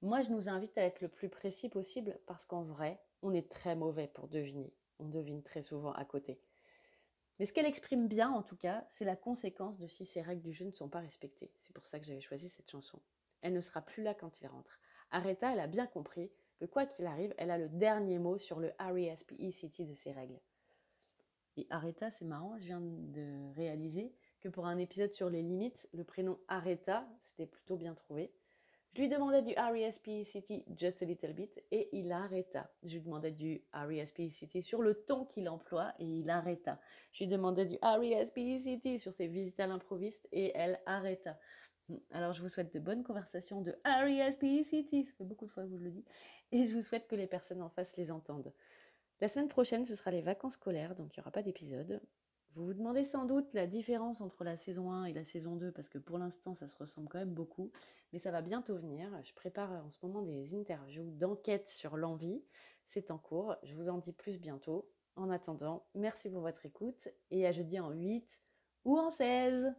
Moi 0.00 0.22
je 0.22 0.30
nous 0.30 0.48
invite 0.48 0.76
à 0.76 0.82
être 0.82 1.00
le 1.00 1.08
plus 1.08 1.28
précis 1.28 1.68
possible 1.68 2.18
parce 2.26 2.44
qu'en 2.44 2.62
vrai, 2.62 3.00
on 3.22 3.32
est 3.32 3.48
très 3.48 3.76
mauvais 3.76 4.08
pour 4.08 4.28
deviner. 4.28 4.74
On 4.98 5.08
devine 5.08 5.42
très 5.42 5.62
souvent 5.62 5.92
à 5.92 6.04
côté. 6.04 6.40
Mais 7.38 7.46
ce 7.46 7.52
qu'elle 7.52 7.66
exprime 7.66 8.08
bien, 8.08 8.30
en 8.30 8.42
tout 8.42 8.56
cas, 8.56 8.84
c'est 8.88 9.04
la 9.04 9.16
conséquence 9.16 9.78
de 9.78 9.86
si 9.86 10.04
ces 10.04 10.22
règles 10.22 10.42
du 10.42 10.52
jeu 10.52 10.64
ne 10.64 10.72
sont 10.72 10.88
pas 10.88 11.00
respectées. 11.00 11.50
C'est 11.58 11.74
pour 11.74 11.86
ça 11.86 11.98
que 11.98 12.04
j'avais 12.04 12.20
choisi 12.20 12.48
cette 12.48 12.70
chanson. 12.70 13.00
Elle 13.40 13.54
ne 13.54 13.60
sera 13.60 13.80
plus 13.80 14.02
là 14.02 14.14
quand 14.14 14.40
il 14.40 14.46
rentre. 14.46 14.78
Aretha, 15.10 15.52
elle 15.52 15.60
a 15.60 15.66
bien 15.66 15.86
compris 15.86 16.30
que 16.56 16.64
quoi 16.66 16.86
qu'il 16.86 17.06
arrive, 17.06 17.34
elle 17.38 17.50
a 17.50 17.58
le 17.58 17.68
dernier 17.68 18.18
mot 18.18 18.38
sur 18.38 18.60
le 18.60 18.68
R-E-S-P-E-C-T 18.78 19.86
de 19.86 19.94
ses 19.94 20.12
règles. 20.12 20.40
Et 21.56 21.66
Aretha, 21.70 22.10
c'est 22.10 22.24
marrant, 22.24 22.56
je 22.58 22.66
viens 22.66 22.80
de 22.80 23.52
réaliser 23.54 24.14
que 24.42 24.48
pour 24.48 24.66
un 24.66 24.78
épisode 24.78 25.14
sur 25.14 25.30
les 25.30 25.40
limites, 25.40 25.88
le 25.92 26.04
prénom 26.04 26.38
Aretha, 26.48 27.08
c'était 27.22 27.46
plutôt 27.46 27.76
bien 27.76 27.94
trouvé. 27.94 28.32
Je 28.94 29.00
lui 29.00 29.08
demandais 29.08 29.40
du 29.40 29.52
R-E-S-P-E-C-T 29.52 30.66
just 30.76 31.02
a 31.02 31.06
little 31.06 31.32
bit 31.32 31.64
et 31.70 31.88
il 31.96 32.12
arrêta. 32.12 32.70
Je 32.82 32.94
lui 32.94 33.00
demandais 33.00 33.30
du 33.30 33.64
R-E-S-P-E-C-T 33.72 34.60
sur 34.60 34.82
le 34.82 34.94
ton 35.04 35.24
qu'il 35.24 35.48
emploie 35.48 35.94
et 35.98 36.04
il 36.04 36.28
arrêta. 36.28 36.78
Je 37.12 37.24
lui 37.24 37.28
demandais 37.28 37.64
du 37.64 37.76
R-E-S-P-E-C-T 37.76 38.98
sur 38.98 39.12
ses 39.12 39.28
visites 39.28 39.58
à 39.60 39.66
l'improviste 39.66 40.28
et 40.30 40.52
elle 40.54 40.78
arrêta. 40.84 41.38
Alors 42.10 42.34
je 42.34 42.42
vous 42.42 42.48
souhaite 42.50 42.72
de 42.72 42.80
bonnes 42.80 43.02
conversations 43.02 43.62
de 43.62 43.70
R-E-S-P-E-C-T, 43.84 45.04
ça 45.04 45.12
fait 45.16 45.24
beaucoup 45.24 45.46
de 45.46 45.50
fois 45.50 45.64
que 45.64 45.70
je 45.70 45.76
le 45.76 45.90
dis, 45.90 46.04
et 46.52 46.66
je 46.66 46.74
vous 46.74 46.82
souhaite 46.82 47.06
que 47.06 47.16
les 47.16 47.26
personnes 47.26 47.62
en 47.62 47.68
face 47.68 47.96
les 47.96 48.10
entendent. 48.10 48.52
La 49.20 49.28
semaine 49.28 49.48
prochaine, 49.48 49.84
ce 49.84 49.94
sera 49.94 50.10
les 50.10 50.22
vacances 50.22 50.54
scolaires, 50.54 50.94
donc 50.94 51.16
il 51.16 51.20
n'y 51.20 51.22
aura 51.22 51.30
pas 51.30 51.42
d'épisode. 51.42 52.00
Vous 52.54 52.66
vous 52.66 52.74
demandez 52.74 53.02
sans 53.02 53.24
doute 53.24 53.54
la 53.54 53.66
différence 53.66 54.20
entre 54.20 54.44
la 54.44 54.56
saison 54.56 54.92
1 54.92 55.06
et 55.06 55.14
la 55.14 55.24
saison 55.24 55.56
2 55.56 55.72
parce 55.72 55.88
que 55.88 55.96
pour 55.96 56.18
l'instant 56.18 56.52
ça 56.52 56.68
se 56.68 56.76
ressemble 56.76 57.08
quand 57.08 57.18
même 57.18 57.32
beaucoup, 57.32 57.72
mais 58.12 58.18
ça 58.18 58.30
va 58.30 58.42
bientôt 58.42 58.76
venir. 58.76 59.08
Je 59.24 59.32
prépare 59.32 59.72
en 59.72 59.88
ce 59.88 59.96
moment 60.02 60.20
des 60.20 60.54
interviews 60.54 61.10
d'enquête 61.12 61.68
sur 61.68 61.96
l'envie. 61.96 62.42
C'est 62.84 63.10
en 63.10 63.16
cours, 63.16 63.56
je 63.62 63.74
vous 63.74 63.88
en 63.88 63.96
dis 63.96 64.12
plus 64.12 64.38
bientôt. 64.38 64.86
En 65.16 65.30
attendant, 65.30 65.86
merci 65.94 66.28
pour 66.28 66.42
votre 66.42 66.66
écoute 66.66 67.08
et 67.30 67.46
à 67.46 67.52
jeudi 67.52 67.80
en 67.80 67.90
8 67.90 68.42
ou 68.84 68.98
en 68.98 69.10
16. 69.10 69.74